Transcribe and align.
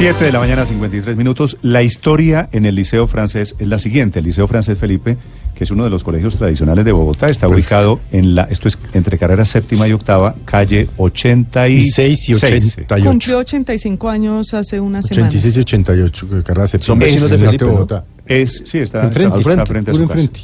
7 0.00 0.24
de 0.24 0.32
la 0.32 0.38
mañana, 0.40 0.64
53 0.64 1.14
minutos. 1.14 1.58
La 1.60 1.82
historia 1.82 2.48
en 2.52 2.64
el 2.64 2.74
Liceo 2.74 3.06
Francés 3.06 3.54
es 3.58 3.68
la 3.68 3.78
siguiente. 3.78 4.20
El 4.20 4.24
Liceo 4.24 4.48
Francés 4.48 4.78
Felipe, 4.78 5.18
que 5.54 5.64
es 5.64 5.70
uno 5.70 5.84
de 5.84 5.90
los 5.90 6.02
colegios 6.04 6.36
tradicionales 6.36 6.86
de 6.86 6.92
Bogotá, 6.92 7.28
está 7.28 7.48
ubicado 7.48 8.00
en 8.10 8.34
la, 8.34 8.44
esto 8.44 8.66
es 8.68 8.78
entre 8.94 9.18
carrera 9.18 9.44
séptima 9.44 9.86
y 9.86 9.92
octava, 9.92 10.34
calle 10.46 10.88
86 10.96 12.28
y 12.30 12.34
88. 12.34 13.04
Cumplió 13.10 13.38
85 13.38 14.08
años 14.08 14.54
hace 14.54 14.80
unas 14.80 15.04
86 15.04 15.44
y 15.44 15.50
semanas. 15.50 15.66
88, 15.66 16.26
carrera 16.46 16.66
séptima. 16.66 16.86
Son 16.86 16.98
vecinos 16.98 17.22
Es 17.24 17.28
de 17.30 17.36
el 17.36 17.42
Felipe, 17.44 17.64
¿no? 17.66 17.70
Bogotá. 17.72 18.04
Es, 18.24 18.62
sí, 18.64 18.78
está, 18.78 19.04
Enfrente, 19.04 19.38
está- 19.38 19.50
está 19.50 19.60
enfrente, 19.62 19.66
frente 19.66 19.90
a 19.90 19.94
su 19.94 20.08
casa. 20.08 20.20
enfrente. 20.20 20.40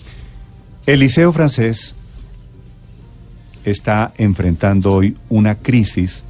El 0.84 1.00
Liceo 1.00 1.32
Francés 1.32 1.94
está 3.64 4.12
enfrentando 4.18 4.92
hoy 4.92 5.16
una 5.30 5.54
crisis 5.54 6.24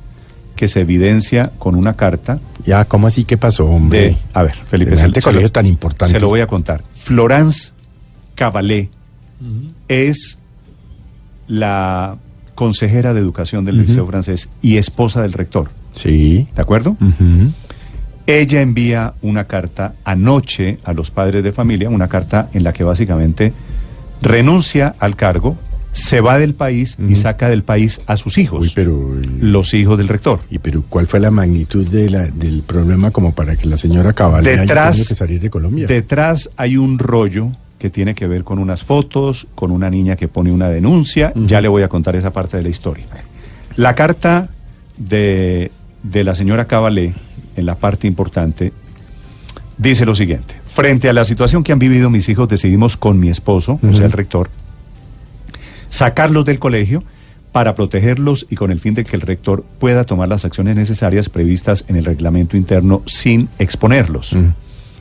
que 0.56 0.66
se 0.66 0.80
evidencia 0.80 1.52
con 1.60 1.76
una 1.76 1.94
carta 1.94 2.40
Ya, 2.66 2.84
¿cómo 2.86 3.06
así? 3.06 3.24
¿Qué 3.24 3.36
pasó, 3.36 3.66
hombre? 3.66 4.00
de... 4.00 4.16
A 4.34 4.42
ver, 4.42 4.54
Felipe, 4.54 4.96
se 4.96 5.06
lo- 5.06 5.14
colegio 5.22 5.52
tan 5.52 5.66
importante. 5.66 6.12
Se 6.14 6.18
lo 6.20 6.28
voy 6.28 6.40
a 6.40 6.46
contar. 6.48 6.82
Florence 6.94 7.70
Cabalé 8.34 8.90
es 9.88 10.38
la 11.46 12.16
consejera 12.54 13.14
de 13.14 13.20
educación 13.20 13.64
del. 13.64 13.78
Liceo 13.82 14.06
Francés 14.06 14.48
y 14.62 14.78
esposa 14.78 15.22
del 15.22 15.32
rector. 15.32 15.70
Sí. 15.92 16.48
¿De 16.56 16.62
acuerdo? 16.62 16.96
Ella 18.26 18.60
envía 18.60 19.14
una 19.22 19.44
carta 19.44 19.94
anoche 20.04 20.78
a 20.84 20.92
los 20.92 21.10
padres 21.12 21.44
de 21.44 21.52
familia, 21.52 21.88
una 21.90 22.08
carta 22.08 22.48
en 22.52 22.64
la 22.64 22.72
que 22.72 22.82
básicamente 22.82 23.52
renuncia 24.20 24.96
al 24.98 25.14
cargo, 25.14 25.56
se 25.96 26.20
va 26.20 26.38
del 26.38 26.52
país 26.54 26.98
y 27.08 27.14
saca 27.16 27.48
del 27.48 27.62
país 27.62 28.02
a 28.06 28.16
sus 28.16 28.36
hijos, 28.36 28.66
Uy, 28.66 28.72
pero... 28.74 29.14
los 29.40 29.72
hijos 29.72 29.96
del 29.96 30.08
rector. 30.08 30.40
¿Y 30.50 30.58
pero 30.58 30.82
cuál 30.88 31.06
fue 31.06 31.20
la 31.20 31.30
magnitud 31.30 31.86
de 31.88 32.10
la- 32.10 32.26
del 32.28 32.62
problema 32.62 33.10
como 33.10 33.34
para 33.34 33.56
que 33.56 33.66
la 33.66 33.78
señora 33.78 34.12
Cabal 34.12 34.46
haya 34.46 34.60
Detrás- 34.60 34.90
tenido 34.96 35.08
que 35.08 35.14
salir 35.14 35.40
de 35.40 35.48
Colombia? 35.48 35.86
Detrás 35.86 36.50
hay 36.58 36.76
un 36.76 36.98
rollo 36.98 37.48
que 37.78 37.88
tiene 37.88 38.14
que 38.14 38.26
ver 38.26 38.44
con 38.44 38.58
unas 38.58 38.84
fotos, 38.84 39.46
con 39.54 39.70
una 39.70 39.88
niña 39.88 40.16
que 40.16 40.28
pone 40.28 40.52
una 40.52 40.68
denuncia. 40.68 41.32
Ya 41.34 41.60
le 41.62 41.68
voy 41.68 41.82
a 41.82 41.88
contar 41.88 42.14
esa 42.14 42.30
parte 42.30 42.58
de 42.58 42.62
la 42.62 42.68
historia. 42.68 43.06
La 43.76 43.94
carta 43.94 44.50
de, 44.98 45.70
de 46.02 46.24
la 46.24 46.34
señora 46.34 46.66
Cabalé, 46.66 47.14
en 47.56 47.64
la 47.66 47.74
parte 47.76 48.06
importante, 48.06 48.72
dice 49.78 50.04
lo 50.04 50.14
siguiente. 50.14 50.54
Frente 50.66 51.08
a 51.08 51.14
la 51.14 51.24
situación 51.24 51.62
que 51.64 51.72
han 51.72 51.78
vivido 51.78 52.10
mis 52.10 52.28
hijos, 52.28 52.48
decidimos 52.50 52.96
con 52.98 53.18
mi 53.18 53.28
esposo, 53.30 53.80
o 53.82 53.86
Ujú. 53.86 53.94
sea, 53.96 54.06
el 54.06 54.12
rector, 54.12 54.50
sacarlos 55.96 56.44
del 56.44 56.58
colegio 56.58 57.02
para 57.52 57.74
protegerlos 57.74 58.46
y 58.50 58.56
con 58.56 58.70
el 58.70 58.80
fin 58.80 58.92
de 58.92 59.02
que 59.02 59.16
el 59.16 59.22
rector 59.22 59.64
pueda 59.78 60.04
tomar 60.04 60.28
las 60.28 60.44
acciones 60.44 60.76
necesarias 60.76 61.30
previstas 61.30 61.86
en 61.88 61.96
el 61.96 62.04
reglamento 62.04 62.58
interno 62.58 63.02
sin 63.06 63.48
exponerlos. 63.58 64.34
Mm. 64.34 64.50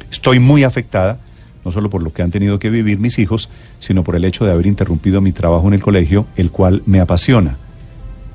Estoy 0.10 0.40
muy 0.40 0.64
afectada, 0.64 1.20
no 1.66 1.72
solo 1.72 1.90
por 1.90 2.02
lo 2.02 2.14
que 2.14 2.22
han 2.22 2.32
tenido 2.32 2.60
que 2.60 2.70
vivir 2.70 2.98
mis 2.98 3.20
hijos, 3.20 3.50
sino 3.78 4.06
por 4.06 4.16
el 4.16 4.24
hecho 4.24 4.46
de 4.46 4.54
haber 4.54 4.68
interrumpido 4.68 5.20
mi 5.20 5.34
trabajo 5.34 5.68
en 5.68 5.74
el 5.74 5.82
colegio, 5.82 6.28
el 6.38 6.50
cual 6.50 6.82
me 6.86 7.02
apasiona. 7.02 7.58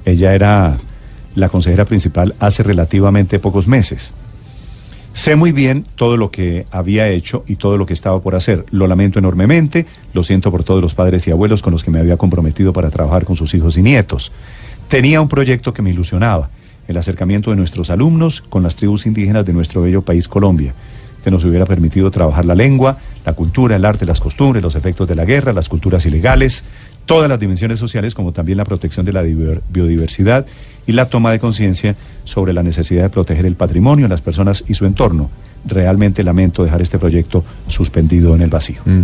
Ella 0.04 0.34
era 0.34 0.76
la 1.34 1.48
consejera 1.48 1.86
principal 1.86 2.34
hace 2.40 2.62
relativamente 2.62 3.38
pocos 3.38 3.66
meses. 3.66 4.12
Sé 5.12 5.34
muy 5.34 5.50
bien 5.50 5.86
todo 5.96 6.16
lo 6.16 6.30
que 6.30 6.66
había 6.70 7.08
hecho 7.08 7.44
y 7.46 7.56
todo 7.56 7.76
lo 7.76 7.84
que 7.84 7.92
estaba 7.92 8.20
por 8.20 8.36
hacer. 8.36 8.64
Lo 8.70 8.86
lamento 8.86 9.18
enormemente, 9.18 9.86
lo 10.14 10.22
siento 10.22 10.50
por 10.50 10.62
todos 10.62 10.80
los 10.80 10.94
padres 10.94 11.26
y 11.26 11.30
abuelos 11.32 11.62
con 11.62 11.72
los 11.72 11.82
que 11.82 11.90
me 11.90 11.98
había 11.98 12.16
comprometido 12.16 12.72
para 12.72 12.90
trabajar 12.90 13.24
con 13.24 13.36
sus 13.36 13.52
hijos 13.54 13.76
y 13.76 13.82
nietos. 13.82 14.32
Tenía 14.88 15.20
un 15.20 15.28
proyecto 15.28 15.74
que 15.74 15.82
me 15.82 15.90
ilusionaba, 15.90 16.50
el 16.86 16.96
acercamiento 16.96 17.50
de 17.50 17.56
nuestros 17.56 17.90
alumnos 17.90 18.40
con 18.40 18.62
las 18.62 18.76
tribus 18.76 19.04
indígenas 19.04 19.44
de 19.44 19.52
nuestro 19.52 19.82
bello 19.82 20.02
país 20.02 20.28
Colombia. 20.28 20.74
Este 21.16 21.30
nos 21.30 21.44
hubiera 21.44 21.66
permitido 21.66 22.10
trabajar 22.10 22.44
la 22.44 22.54
lengua, 22.54 22.98
la 23.24 23.32
cultura, 23.34 23.76
el 23.76 23.84
arte, 23.84 24.06
las 24.06 24.20
costumbres, 24.20 24.62
los 24.62 24.76
efectos 24.76 25.06
de 25.08 25.14
la 25.14 25.24
guerra, 25.24 25.52
las 25.52 25.68
culturas 25.68 26.06
ilegales, 26.06 26.64
todas 27.06 27.28
las 27.28 27.38
dimensiones 27.38 27.78
sociales, 27.78 28.14
como 28.14 28.32
también 28.32 28.58
la 28.58 28.64
protección 28.64 29.04
de 29.04 29.12
la 29.12 29.22
diver- 29.22 29.60
biodiversidad 29.70 30.46
y 30.86 30.92
la 30.92 31.06
toma 31.06 31.30
de 31.32 31.38
conciencia 31.38 31.96
sobre 32.24 32.52
la 32.52 32.62
necesidad 32.62 33.02
de 33.02 33.10
proteger 33.10 33.44
el 33.46 33.56
patrimonio, 33.56 34.08
las 34.08 34.20
personas 34.20 34.64
y 34.68 34.74
su 34.74 34.86
entorno. 34.86 35.30
Realmente 35.66 36.22
lamento 36.22 36.64
dejar 36.64 36.80
este 36.80 36.98
proyecto 36.98 37.44
suspendido 37.68 38.34
en 38.34 38.42
el 38.42 38.48
vacío. 38.50 38.80
Mm. 38.86 39.02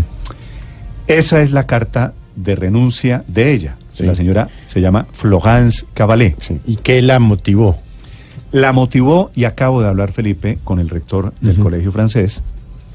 Esa 1.06 1.42
es 1.42 1.52
la 1.52 1.66
carta 1.66 2.14
de 2.34 2.54
renuncia 2.54 3.24
de 3.28 3.52
ella. 3.52 3.76
Sí. 3.90 4.04
La 4.04 4.14
señora 4.14 4.48
se 4.66 4.80
llama 4.80 5.06
Florence 5.12 5.86
Cabalé. 5.94 6.36
Sí. 6.40 6.58
¿Y 6.66 6.76
qué 6.76 7.00
la 7.02 7.18
motivó? 7.18 7.76
La 8.52 8.72
motivó 8.72 9.30
y 9.34 9.44
acabo 9.44 9.82
de 9.82 9.88
hablar, 9.88 10.12
Felipe, 10.12 10.58
con 10.64 10.78
el 10.78 10.88
rector 10.88 11.32
del 11.40 11.58
colegio 11.58 11.92
francés, 11.92 12.42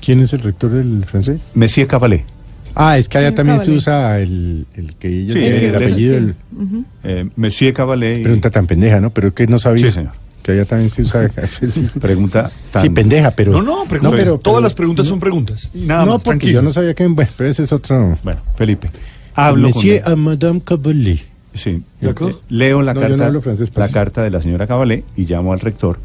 ¿Quién 0.01 0.19
es 0.21 0.33
el 0.33 0.41
rector 0.41 0.71
del 0.71 1.05
francés? 1.05 1.49
Monsieur 1.53 1.87
Cabalé. 1.87 2.25
Ah, 2.73 2.97
es 2.97 3.09
que 3.09 3.17
allá 3.17 3.29
Sí, 3.29 3.35
también 3.35 3.59
se 3.59 3.71
usa 3.71 4.19
el, 4.19 4.65
el 4.75 4.95
que 4.95 5.07
ellos 5.09 5.33
Sí, 5.33 5.39
tienen, 5.41 5.63
el 5.65 5.75
apellido. 5.75 6.19
Sí. 6.19 6.83
Eh, 7.03 7.29
Monsieur 7.35 7.73
Cabalé. 7.73 8.19
y- 8.19 8.23
Pregunta 8.23 8.49
tan 8.49 8.65
pendeja, 8.67 8.99
¿no? 9.01 9.09
Pero 9.09 9.33
que 9.33 9.45
no 9.47 9.59
sabía. 9.59 9.85
Sí, 9.85 9.91
señor. 9.91 10.13
Que 10.41 10.53
allá 10.53 10.65
también 10.65 10.89
se 10.89 11.01
usa. 11.03 11.29
sí, 11.69 11.87
Pregunta 11.99 12.49
tan... 12.71 12.93
pendeja, 12.93 13.31
pero. 13.31 13.51
No, 13.51 13.61
no, 13.61 13.85
pregunta. 13.87 14.15
pero- 14.17 14.37
Todas 14.39 14.55
pero- 14.57 14.61
las 14.61 14.73
preguntas 14.73 15.05
son 15.07 15.19
preguntas. 15.19 15.69
Nada 15.73 16.05
no, 16.05 16.13
más, 16.13 16.23
porque 16.23 16.39
tranquilo. 16.39 16.53
yo 16.53 16.61
no 16.63 16.73
sabía 16.73 16.93
que. 16.93 17.05
Bueno, 17.07 17.29
pero 17.37 17.49
ese 17.49 17.63
es 17.63 17.71
otro. 17.73 18.17
Bueno, 18.23 18.39
Felipe, 18.55 18.89
hablo 19.35 19.67
Monsieur 19.69 20.01
con 20.03 20.13
a 20.13 20.15
Madame 20.15 20.61
Cabalé. 20.63 21.19
Sí, 21.53 21.83
¿D'accord? 21.99 22.31
eh, 22.31 22.35
leo 22.47 22.81
la 22.81 22.93
No, 22.93 23.01
yo 23.01 23.09
no 23.09 23.17
carta, 23.17 23.41
francés, 23.41 23.67
la 23.69 23.75
parce. 23.75 23.93
carta 23.93 24.23
de 24.23 24.29
la 24.31 24.41
señora 24.41 24.65
Cabalé 24.67 25.03
y 25.17 25.25
llamo 25.25 25.51
al 25.51 25.59
rector 25.59 25.99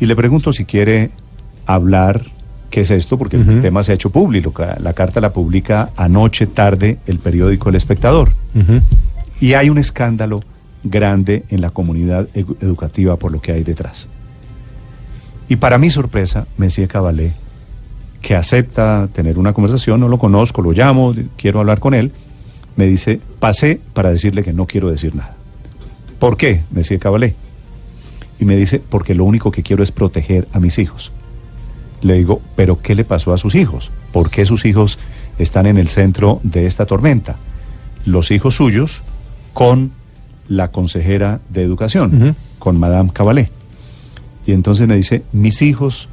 y 0.00 0.06
le 0.06 0.16
pregunto 0.16 0.50
si 0.54 0.64
quiere 0.64 1.10
hablar 1.66 2.22
qué 2.70 2.82
es 2.82 2.90
esto, 2.90 3.16
porque 3.18 3.36
el 3.36 3.60
tema 3.62 3.82
se 3.82 3.92
ha 3.92 3.94
hecho 3.94 4.10
público. 4.10 4.52
La 4.80 4.92
carta 4.92 5.20
la 5.20 5.32
publica 5.32 5.90
anoche 5.96 6.46
tarde 6.46 6.98
el 7.06 7.18
periódico 7.18 7.68
El 7.70 7.74
Espectador. 7.76 8.30
Y 9.40 9.54
hay 9.54 9.70
un 9.70 9.78
escándalo 9.78 10.42
grande 10.84 11.44
en 11.50 11.60
la 11.60 11.70
comunidad 11.70 12.28
edu- 12.34 12.56
educativa 12.60 13.16
por 13.16 13.32
lo 13.32 13.40
que 13.40 13.52
hay 13.52 13.64
detrás. 13.64 14.08
Y 15.48 15.56
para 15.56 15.78
mi 15.78 15.90
sorpresa, 15.90 16.46
Monsieur 16.58 16.88
Cabalé, 16.88 17.32
que 18.20 18.34
acepta 18.36 19.08
tener 19.12 19.38
una 19.38 19.52
conversación, 19.52 20.00
no 20.00 20.08
lo 20.08 20.18
conozco, 20.18 20.60
lo 20.60 20.72
llamo, 20.72 21.14
quiero 21.36 21.60
hablar 21.60 21.78
con 21.80 21.94
él, 21.94 22.12
me 22.76 22.86
dice, 22.86 23.20
pasé 23.38 23.80
para 23.94 24.10
decirle 24.10 24.42
que 24.44 24.52
no 24.52 24.66
quiero 24.66 24.90
decir 24.90 25.14
nada. 25.14 25.34
¿Por 26.18 26.36
qué, 26.36 26.62
Monsieur 26.70 27.00
Cabalé? 27.00 27.34
Y 28.40 28.44
me 28.44 28.56
dice, 28.56 28.80
porque 28.80 29.14
lo 29.14 29.24
único 29.24 29.50
que 29.50 29.62
quiero 29.62 29.82
es 29.82 29.90
proteger 29.90 30.46
a 30.52 30.58
mis 30.60 30.78
hijos. 30.78 31.12
Le 32.02 32.14
digo, 32.14 32.40
¿pero 32.54 32.80
qué 32.80 32.94
le 32.94 33.04
pasó 33.04 33.32
a 33.32 33.38
sus 33.38 33.54
hijos? 33.54 33.90
¿Por 34.12 34.30
qué 34.30 34.44
sus 34.44 34.64
hijos 34.64 34.98
están 35.38 35.66
en 35.66 35.78
el 35.78 35.88
centro 35.88 36.40
de 36.42 36.66
esta 36.66 36.86
tormenta? 36.86 37.36
Los 38.04 38.30
hijos 38.30 38.54
suyos 38.54 39.02
con 39.52 39.92
la 40.48 40.68
consejera 40.68 41.40
de 41.48 41.62
educación, 41.62 42.36
con 42.58 42.78
Madame 42.78 43.10
Cabalé. 43.12 43.50
Y 44.46 44.52
entonces 44.52 44.88
me 44.88 44.96
dice, 44.96 45.24
mis 45.32 45.60
hijos 45.62 46.08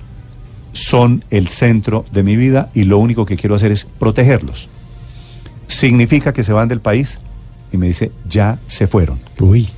son 0.73 1.23
el 1.29 1.47
centro 1.47 2.05
de 2.11 2.21
mi 2.21 2.35
vida 2.35 2.69
y 2.73 2.83
lo 2.83 2.97
único 2.97 3.25
que 3.25 3.37
quiero 3.37 3.55
hacer 3.55 3.71
es 3.71 3.85
protegerlos. 3.85 4.67
¿Significa 5.67 6.33
que 6.33 6.43
se 6.43 6.51
van 6.51 6.67
del 6.67 6.81
país? 6.81 7.19
Y 7.71 7.77
me 7.77 7.87
dice, 7.87 8.11
ya 8.27 8.59
se 8.67 8.87
fueron. 8.87 9.19
Uy. 9.39 9.69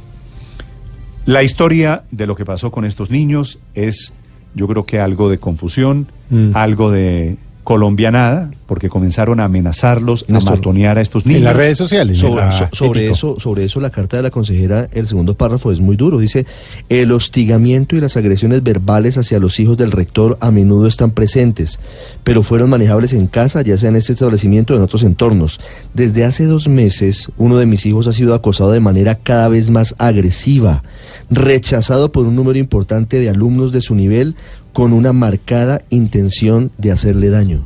La 1.25 1.43
historia 1.43 2.03
de 2.09 2.25
lo 2.25 2.35
que 2.35 2.45
pasó 2.45 2.71
con 2.71 2.83
estos 2.85 3.11
niños 3.11 3.59
es, 3.75 4.13
yo 4.57 4.67
creo 4.67 4.83
que 4.85 4.99
algo 4.99 5.29
de 5.29 5.37
confusión, 5.37 6.07
Mm. 6.29 6.51
algo 6.55 6.91
de 6.91 7.37
colombianada, 7.67 8.49
porque 8.65 8.87
comenzaron 8.87 9.41
a 9.41 9.43
amenazarlos, 9.43 10.23
a 10.29 10.39
matonear 10.39 10.97
a 10.97 11.01
estos 11.01 11.25
niños. 11.25 11.39
En 11.39 11.43
las 11.43 11.55
redes 11.57 11.77
sociales. 11.77 12.17
Sobre, 12.17 12.41
la 12.41 12.69
sobre 12.71 13.11
eso, 13.11 13.41
sobre 13.41 13.65
eso, 13.65 13.81
la 13.81 13.89
carta 13.89 14.15
de 14.15 14.23
la 14.23 14.31
consejera, 14.31 14.87
el 14.93 15.05
segundo 15.05 15.33
párrafo 15.33 15.69
es 15.73 15.81
muy 15.81 15.97
duro. 15.97 16.17
Dice, 16.17 16.45
el 16.87 17.11
hostigamiento 17.11 17.97
y 17.97 17.99
las 17.99 18.15
agresiones 18.15 18.63
verbales 18.63 19.17
hacia 19.17 19.37
los 19.39 19.59
hijos 19.59 19.75
del 19.75 19.91
rector 19.91 20.37
a 20.39 20.49
menudo 20.49 20.87
están 20.87 21.11
presentes, 21.11 21.81
pero 22.23 22.41
fueron 22.41 22.69
manejables 22.69 23.11
en 23.11 23.27
casa, 23.27 23.61
ya 23.63 23.77
sea 23.77 23.89
en 23.89 23.97
este 23.97 24.13
establecimiento 24.13 24.73
o 24.73 24.77
en 24.77 24.83
otros 24.83 25.03
entornos. 25.03 25.59
Desde 25.93 26.23
hace 26.23 26.45
dos 26.45 26.69
meses, 26.69 27.29
uno 27.35 27.57
de 27.57 27.65
mis 27.65 27.85
hijos 27.85 28.07
ha 28.07 28.13
sido 28.13 28.33
acosado 28.33 28.71
de 28.71 28.79
manera 28.79 29.15
cada 29.15 29.49
vez 29.49 29.71
más 29.71 29.93
agresiva, 29.97 30.83
rechazado 31.29 32.13
por 32.13 32.27
un 32.27 32.37
número 32.37 32.59
importante 32.59 33.19
de 33.19 33.29
alumnos 33.29 33.73
de 33.73 33.81
su 33.81 33.93
nivel 33.93 34.37
con 34.77 34.93
una 34.93 35.11
marcada 35.11 35.81
intención 35.89 36.69
de 36.77 36.91
hacerle 36.91 37.31
daño. 37.31 37.65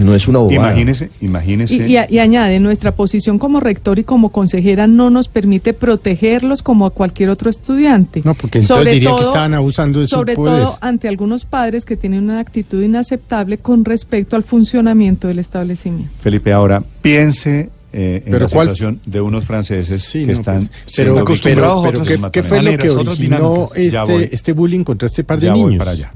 No 0.00 0.14
es 0.14 0.28
una 0.28 0.40
bobada. 0.40 0.54
Imagínese, 0.72 1.08
imagínese. 1.22 1.76
Y, 1.76 1.92
y 1.92 1.96
a- 1.96 2.06
y 2.10 2.18
añade, 2.18 2.60
nuestra 2.60 2.92
posición 2.94 3.38
como 3.38 3.58
rector 3.58 3.98
y 3.98 4.04
como 4.04 4.28
consejera 4.28 4.86
no 4.86 5.08
nos 5.08 5.28
permite 5.28 5.72
protegerlos 5.72 6.62
como 6.62 6.84
a 6.84 6.90
cualquier 6.90 7.30
otro 7.30 7.48
estudiante. 7.48 8.20
No, 8.22 8.34
porque 8.34 8.58
entonces 8.58 8.92
dirían 8.92 9.16
que 9.16 9.22
estaban 9.22 9.54
abusando 9.54 9.98
de 10.00 10.08
su 10.08 10.14
Sobre 10.14 10.34
poder. 10.36 10.62
todo 10.64 10.78
ante 10.82 11.08
algunos 11.08 11.46
padres 11.46 11.86
que 11.86 11.96
tienen 11.96 12.24
una 12.24 12.38
actitud 12.40 12.82
inaceptable 12.82 13.56
con 13.56 13.86
respecto 13.86 14.36
al 14.36 14.42
funcionamiento 14.42 15.28
del 15.28 15.38
establecimiento. 15.38 16.12
Felipe, 16.20 16.52
ahora 16.52 16.82
piense 17.00 17.70
eh, 17.94 18.22
en 18.26 18.30
Pero 18.30 18.44
la 18.44 18.52
¿cuál- 18.52 18.66
situación 18.74 19.00
de 19.06 19.22
unos 19.22 19.42
franceses 19.46 20.02
Sí, 20.02 20.18
que 20.20 20.26
no, 20.26 20.32
están 20.34 20.56
pues, 20.58 20.70
pero, 20.94 21.18
acostumbrados 21.18 21.82
pero, 21.86 21.92
pero 21.92 22.02
a 22.02 22.06
¿qué, 22.06 22.14
otras 22.14 22.30
qué 22.30 22.42
fue 22.42 22.62
lo 22.62 22.76
que 22.76 22.90
originó 22.90 23.68
este, 23.74 24.34
este 24.34 24.52
bullying 24.52 24.84
contra 24.84 25.06
este 25.06 25.24
par 25.24 25.40
de 25.40 25.46
Ya 25.46 25.54
niños? 25.54 25.70
voy 25.70 25.78
para 25.78 25.92
allá. 25.92 26.12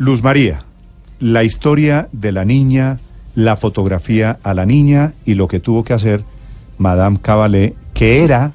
Luz 0.00 0.22
María, 0.22 0.62
la 1.18 1.44
historia 1.44 2.08
de 2.12 2.32
la 2.32 2.46
niña, 2.46 2.98
la 3.34 3.56
fotografía 3.56 4.38
a 4.42 4.54
la 4.54 4.64
niña 4.64 5.12
y 5.26 5.34
lo 5.34 5.46
que 5.46 5.60
tuvo 5.60 5.84
que 5.84 5.92
hacer 5.92 6.24
Madame 6.78 7.18
Cabalé, 7.20 7.74
que 7.92 8.24
era 8.24 8.52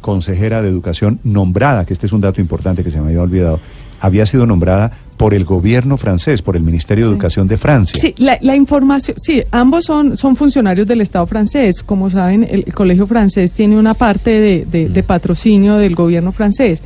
consejera 0.00 0.62
de 0.62 0.70
educación 0.70 1.20
nombrada, 1.22 1.84
que 1.84 1.92
este 1.92 2.06
es 2.06 2.12
un 2.14 2.22
dato 2.22 2.40
importante 2.40 2.82
que 2.82 2.90
se 2.90 2.98
me 3.00 3.08
había 3.08 3.20
olvidado, 3.20 3.60
había 4.00 4.24
sido 4.24 4.46
nombrada 4.46 4.90
por 5.18 5.34
el 5.34 5.44
gobierno 5.44 5.98
francés, 5.98 6.40
por 6.40 6.56
el 6.56 6.62
Ministerio 6.62 7.06
de. 7.06 7.12
Educación 7.12 7.46
de 7.46 7.58
Francia. 7.58 8.00
Sí, 8.00 8.14
la, 8.16 8.38
la 8.40 8.56
información, 8.56 9.18
sí, 9.20 9.42
ambos 9.50 9.84
son, 9.84 10.16
son 10.16 10.34
funcionarios 10.34 10.86
del 10.86 11.02
Estado 11.02 11.26
francés. 11.26 11.82
Como 11.82 12.08
saben, 12.08 12.42
el, 12.44 12.64
el 12.66 12.74
colegio 12.74 13.06
francés 13.06 13.52
tiene 13.52 13.78
una 13.78 13.92
parte 13.92 14.30
de, 14.30 14.64
de- 14.64 14.88
de 14.88 15.02
patrocinio 15.02 15.76
del 15.76 15.94
gobierno 15.94 16.32
francés. 16.32 16.82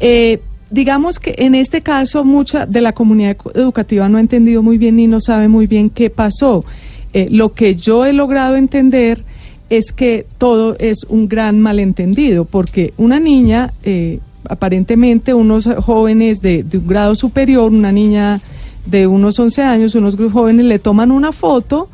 Eh, 0.00 0.40
digamos 0.70 1.18
que 1.18 1.34
en 1.38 1.54
este 1.54 1.82
caso 1.82 2.24
mucha 2.24 2.66
de 2.66 2.80
la 2.80 2.92
comunidad 2.92 3.36
educativa 3.54 4.08
no 4.08 4.18
ha 4.18 4.20
entendido 4.20 4.62
muy 4.62 4.78
bien 4.78 4.96
ni 4.96 5.06
no 5.06 5.20
sabe 5.20 5.48
muy 5.48 5.66
bien 5.66 5.90
qué 5.90 6.10
pasó. 6.10 6.64
Eh, 7.12 7.28
lo 7.30 7.52
que 7.52 7.74
yo 7.74 8.06
he 8.06 8.12
logrado 8.12 8.56
entender 8.56 9.24
es 9.68 9.92
que 9.92 10.26
todo 10.38 10.76
es 10.78 11.04
un 11.08 11.28
gran 11.28 11.60
malentendido, 11.60 12.44
porque 12.44 12.92
una 12.96 13.20
niña, 13.20 13.72
eh, 13.82 14.20
aparentemente 14.48 15.34
unos 15.34 15.68
jóvenes 15.78 16.40
de, 16.40 16.62
de 16.62 16.78
un 16.78 16.86
grado 16.86 17.14
superior, 17.14 17.70
una 17.70 17.92
niña 17.92 18.40
de 18.86 19.06
unos 19.06 19.38
11 19.38 19.62
años, 19.62 19.94
unos 19.94 20.16
jóvenes 20.32 20.66
le 20.66 20.78
toman 20.78 21.10
una 21.10 21.32
foto 21.32 21.88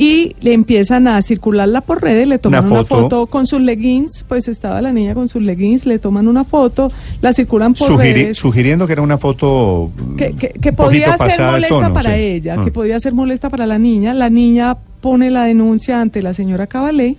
y 0.00 0.36
le 0.42 0.52
empiezan 0.52 1.08
a 1.08 1.20
circularla 1.22 1.80
por 1.80 2.00
redes, 2.00 2.28
le 2.28 2.38
toman 2.38 2.66
Una 2.66 2.72
una 2.72 2.84
foto. 2.84 3.26
con 3.26 3.48
sus 3.48 3.60
leggings, 3.60 4.24
pues 4.28 4.46
estaba 4.46 4.80
la 4.80 4.92
niña 4.92 5.12
con 5.12 5.28
sus 5.28 5.42
leggings, 5.42 5.86
le 5.86 5.98
toman 5.98 6.28
una 6.28 6.44
foto, 6.44 6.92
la 7.20 7.32
circulan 7.32 7.74
por 7.74 7.88
Sugiri- 7.88 8.14
redes. 8.14 8.38
sugiriendo 8.38 8.86
que 8.86 8.92
era 8.92 9.02
una 9.02 9.18
foto 9.18 9.90
que, 10.16 10.34
que- 10.36 10.50
que 10.50 10.70
un 10.70 10.76
podía 10.76 11.16
ser 11.18 11.40
molesta 11.42 11.68
tono, 11.68 11.92
para 11.92 12.14
sí. 12.14 12.20
ella, 12.20 12.62
que 12.62 12.70
podía 12.70 13.00
ser 13.00 13.12
molesta 13.12 13.50
para 13.50 13.66
la 13.66 13.78
niña. 13.80 14.14
La 14.14 14.30
niña 14.30 14.76
pone 15.00 15.30
la 15.30 15.44
denuncia 15.46 16.00
ante 16.00 16.22
la 16.22 16.32
señora 16.32 16.68
Cabalé 16.68 17.16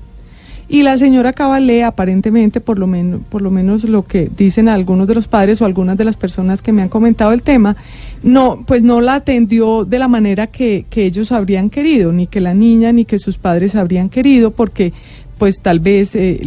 y 0.70 0.84
la 0.84 0.98
señora 0.98 1.34
Cabalé 1.34 1.84
aparentemente, 1.84 2.62
por 2.62 2.78
lo 2.78 2.86
menos, 2.86 3.22
por 3.28 3.42
lo 3.42 3.50
menos 3.50 3.84
lo 3.86 4.06
que 4.06 4.30
dicen 4.38 4.70
algunos 4.70 5.08
de 5.08 5.16
los 5.16 5.28
padres 5.28 5.62
o 5.62 5.66
algunas 5.66 5.98
de 5.98 6.04
las 6.04 6.16
personas 6.16 6.62
que 6.62 6.72
me 6.72 6.84
han 6.84 6.90
comentado 6.90 7.32
el 7.32 7.42
tema, 7.42 7.76
no, 8.22 8.64
pues 8.68 8.84
no 8.84 9.02
la 9.02 9.16
atendió 9.16 9.84
de 9.84 9.98
la 9.98 10.08
manera 10.08 10.46
que, 10.46 10.86
que 10.88 11.06
ellos 11.06 11.32
habrían 11.32 11.72
querido, 11.72 12.12
ni 12.12 12.28
que 12.28 12.40
la 12.40 12.54
niña 12.54 12.92
ni 12.92 13.06
que 13.06 13.18
sus 13.18 13.40
padres 13.40 13.74
habrían 13.76 14.10
querido, 14.10 14.52
porque 14.52 14.94
pues 15.40 15.60
tal 15.62 15.80
vez 15.80 16.16
eh, 16.16 16.40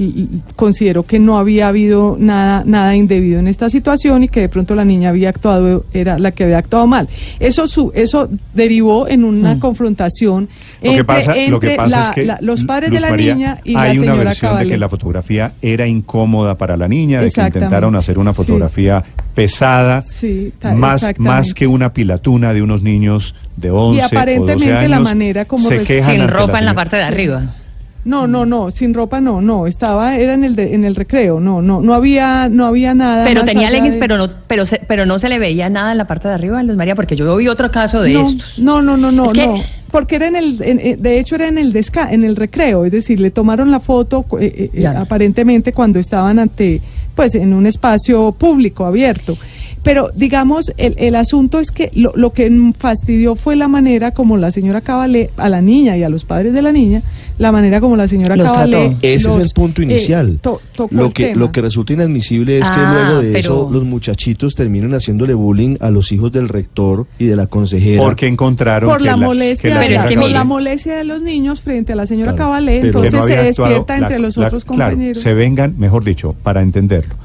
consideró 0.55 1.03
que 1.03 1.19
no 1.19 1.39
había 1.39 1.67
habido 1.69 2.17
nada 2.21 2.62
nada 2.65 2.94
indebido 2.94 3.41
en 3.41 3.49
esta 3.49 3.69
situación 3.71 4.23
y 4.23 4.29
que 4.29 4.41
de 4.43 4.49
pronto 4.49 4.75
la 4.77 4.85
niña 4.85 5.09
había 5.09 5.31
actuado 5.31 5.85
era 5.93 6.19
la 6.19 6.31
que 6.31 6.44
había 6.44 6.59
actuado 6.59 6.87
mal 6.87 7.09
eso 7.41 7.67
su 7.67 7.91
eso 7.94 8.29
derivó 8.55 9.09
en 9.09 9.25
una 9.25 9.59
confrontación 9.59 10.49
Lo 10.81 10.81
que 10.83 10.89
entre, 10.91 11.05
pasa, 11.05 11.31
lo 11.31 11.35
que 11.61 11.67
entre 11.73 11.77
pasa 11.77 11.97
la- 11.97 12.03
es 12.05 12.11
que 12.11 12.25
la- 12.25 12.39
los 12.41 12.62
padres 12.65 12.91
Luz 12.91 12.99
de 12.99 13.05
la 13.06 13.11
María, 13.11 13.35
niña 13.35 13.61
y 13.65 13.75
hay 13.77 13.89
la 13.89 13.94
señora 13.94 14.12
una 14.15 14.25
versión 14.25 14.59
de 14.59 14.67
que 14.67 14.79
la 14.79 14.89
fotografía 14.89 15.53
era 15.62 15.87
incómoda 15.87 16.56
para 16.59 16.77
la 16.77 16.87
niña, 16.87 17.19
de 17.19 17.23
que 17.25 17.29
Exactamente, 17.29 17.59
intentaron 17.59 17.97
hacer 17.97 18.19
una 18.19 18.33
sí. 18.33 18.37
fotografía 18.37 19.03
pesada, 19.35 20.03
Sí, 20.03 20.53
más 20.77 21.09
más 21.19 21.55
que 21.55 21.67
una 21.67 21.93
pilatuna 21.94 22.53
de 22.53 22.61
unos 22.62 22.83
niños 22.83 23.35
de 23.56 23.71
11 23.71 24.00
o 24.00 24.03
12 24.03 24.17
aparentemente 24.17 24.71
años. 24.77 24.91
la 24.91 25.00
manera 25.00 25.44
como 25.47 25.67
se 25.69 25.79
res- 25.79 25.87
quejan 25.87 26.17
Sin 26.17 26.29
ropa 26.29 26.59
en 26.59 26.67
la 26.67 26.75
parte 26.75 26.97
de 26.97 27.03
arriba. 27.03 27.55
No 28.05 28.27
no 28.27 28.45
no 28.45 28.71
sin 28.73 28.95
ropa 28.95 29.21
no 29.21 29.41
no 29.41 29.67
estaba 29.69 30.17
era 30.17 30.35
en 30.35 30.43
el 30.43 30.57
de- 30.57 30.75
en 30.75 30.85
el 30.85 30.97
recreo 30.97 31.39
no 31.39 31.63
no 31.63 31.81
no 31.81 31.95
había 31.95 32.49
no 32.49 32.67
había 32.67 32.95
nada 32.95 33.25
Pero 33.25 33.45
tenía 33.45 33.71
leggings, 33.71 33.95
de- 33.95 34.01
pero 34.01 34.17
no, 34.19 34.29
pero, 34.49 34.67
se, 34.67 34.81
pero 34.89 35.07
no 35.07 35.19
se 35.21 35.29
le 35.29 35.39
veía 35.39 35.69
nada 35.71 35.93
en 35.93 35.99
la 35.99 36.07
parte 36.07 36.27
de 36.27 36.35
arriba, 36.35 36.63
Luz 36.65 36.77
María, 36.77 36.95
porque 36.97 37.15
yo 37.15 37.37
vi 37.37 37.47
otro 37.49 37.71
caso 37.71 38.03
de 38.03 38.15
no, 38.15 38.23
estos. 38.23 38.59
No, 38.59 38.83
no, 38.83 38.97
no, 38.97 39.13
no, 39.13 39.27
Es 39.27 39.33
que- 39.33 39.47
no. 39.47 39.55
Porque 39.93 40.17
era 40.17 40.27
en 40.27 40.37
el, 40.37 40.63
en- 40.63 40.81
eh, 40.81 40.97
de 40.99 41.21
hecho 41.21 41.35
era 41.35 41.49
en 41.49 41.59
el 41.59 41.73
desca, 41.73 42.11
en 42.11 42.25
el 42.25 42.35
recreo, 42.35 42.87
es 42.87 42.93
decir, 42.93 43.21
le 43.21 43.31
tomaron 43.31 43.71
la 43.71 43.79
foto 43.79 44.25
eh, 44.41 44.71
eh, 44.73 44.81
eh, 44.83 44.87
aparentemente 44.87 45.73
cuando 45.75 45.99
estaban 46.01 46.39
ante, 46.39 46.81
pues, 47.15 47.35
en 47.35 47.53
un 47.53 47.67
espacio 47.67 48.33
público 48.33 48.87
abierto. 48.87 49.37
Pero 49.82 50.11
digamos, 50.14 50.73
el, 50.76 50.94
el 50.96 51.17
asunto 51.17 51.58
es 51.58 51.73
que 51.73 51.90
lo, 51.94 52.12
lo 52.14 52.32
que 52.32 52.49
fastidió 52.79 53.34
fue 53.34 53.56
la 53.56 53.67
manera 53.67 54.12
como 54.12 54.37
la 54.37 54.52
señora 54.52 54.81
Cabalé, 54.81 55.31
a 55.37 55.49
la 55.49 55.61
niña 55.61 55.96
y 55.96 56.05
a 56.05 56.08
los 56.08 56.25
padres 56.25 56.52
de 56.55 56.62
la 56.62 56.70
niña, 56.70 57.02
la 57.38 57.50
manera 57.50 57.81
como 57.81 57.96
la 57.96 58.06
señora 58.06 58.37
Los 58.37 58.46
Cabalé. 58.52 58.70
trató. 58.90 58.96
Ese 59.02 59.26
los, 59.29 59.38
es 59.38 59.44
el 59.46 59.50
punto 59.52 59.82
eh, 59.82 59.87
inicial. 59.87 60.38
to- 60.40 60.61
tocó 60.76 60.94
lo 60.94 61.06
el 61.06 61.12
que 61.12 61.25
tema. 61.29 61.40
lo 61.40 61.50
que 61.50 61.61
resulta 61.62 61.93
inadmisible 61.94 62.58
es 62.58 62.64
que 62.70 62.76
Ah, 62.76 63.02
luego 63.06 63.23
de 63.23 63.38
eso 63.40 63.69
los 63.73 63.82
muchachitos 63.84 64.55
terminan 64.55 64.93
haciéndole 64.94 65.34
bullying 65.34 65.76
a 65.81 65.90
los 65.90 66.12
hijos 66.12 66.31
del 66.31 66.49
rector 66.49 67.06
y 67.19 67.25
de 67.25 67.34
la 67.34 67.49
consejera. 67.49 68.02
Porque 68.05 68.29
encontraron 68.29 68.88
por 68.88 68.99
que 68.99 69.05
la, 69.06 69.14
que 69.14 69.20
molestia, 69.20 69.75
la 69.75 69.81
Pero 69.81 69.94
es 69.96 70.06
que 70.06 70.44
molestia 70.44 70.94
de 70.96 71.05
los 71.05 71.23
niños 71.23 71.61
frente 71.61 71.93
a 71.93 71.96
la 71.96 72.06
señora 72.06 72.32
Claro, 72.34 72.50
Cabalé, 72.50 72.81
entonces 72.82 73.12
no 73.14 73.26
se 73.26 73.37
despierta 73.37 73.99
la- 73.99 74.06
entre 74.06 74.19
los 74.20 74.37
la- 74.37 74.46
otros 74.46 74.64
claro, 74.64 74.93
compañeros. 74.93 75.20
se 75.23 75.34
vengan, 75.34 75.75
mejor 75.76 76.05
dicho, 76.05 76.37
para 76.44 76.62
entenderlo. 76.62 77.17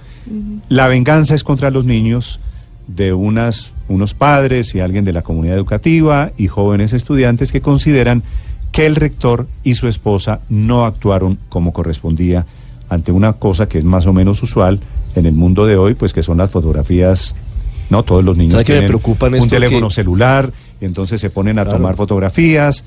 La 0.70 0.88
venganza 0.88 1.36
es 1.36 1.44
contra 1.44 1.72
los 1.72 1.86
niños 1.86 2.40
de 2.88 3.14
unas, 3.14 3.74
unos 3.90 4.14
padres 4.14 4.74
y 4.76 4.80
alguien 4.80 5.04
de 5.06 5.14
la 5.14 5.22
comunidad 5.22 5.56
educativa 5.58 6.32
y 6.38 6.48
jóvenes 6.48 6.94
estudiantes 6.94 7.52
que 7.52 7.62
consideran 7.62 8.24
que 8.72 8.86
el 8.86 8.96
rector 8.96 9.48
y 9.64 9.76
su 9.76 9.88
esposa 9.88 10.42
no 10.50 10.86
actuaron 10.86 11.38
como 11.50 11.74
correspondía 11.74 12.46
ante 12.90 13.12
una 13.12 13.34
cosa 13.34 13.68
que 13.68 13.78
es 13.80 13.84
más 13.84 14.06
o 14.06 14.14
menos 14.14 14.42
usual 14.44 14.80
en 15.16 15.26
el 15.26 15.34
mundo 15.34 15.66
de 15.66 15.76
hoy, 15.78 15.94
pues 15.96 16.14
que 16.14 16.24
son 16.24 16.38
las 16.38 16.50
fotografías. 16.50 17.36
No, 17.90 18.04
todos 18.04 18.24
los 18.24 18.36
niños 18.38 18.54
¿Sabe 18.54 18.66
qué 18.66 18.74
me 18.82 18.88
tienen 18.88 19.42
un 19.42 19.50
teléfono 19.50 19.88
Que- 19.88 19.94
celular 19.94 20.52
y 20.82 20.86
entonces 20.86 21.20
se 21.20 21.30
ponen 21.30 21.60
a 21.60 21.64
Claro. 21.64 21.78
tomar 21.80 21.96
fotografías, 21.96 22.84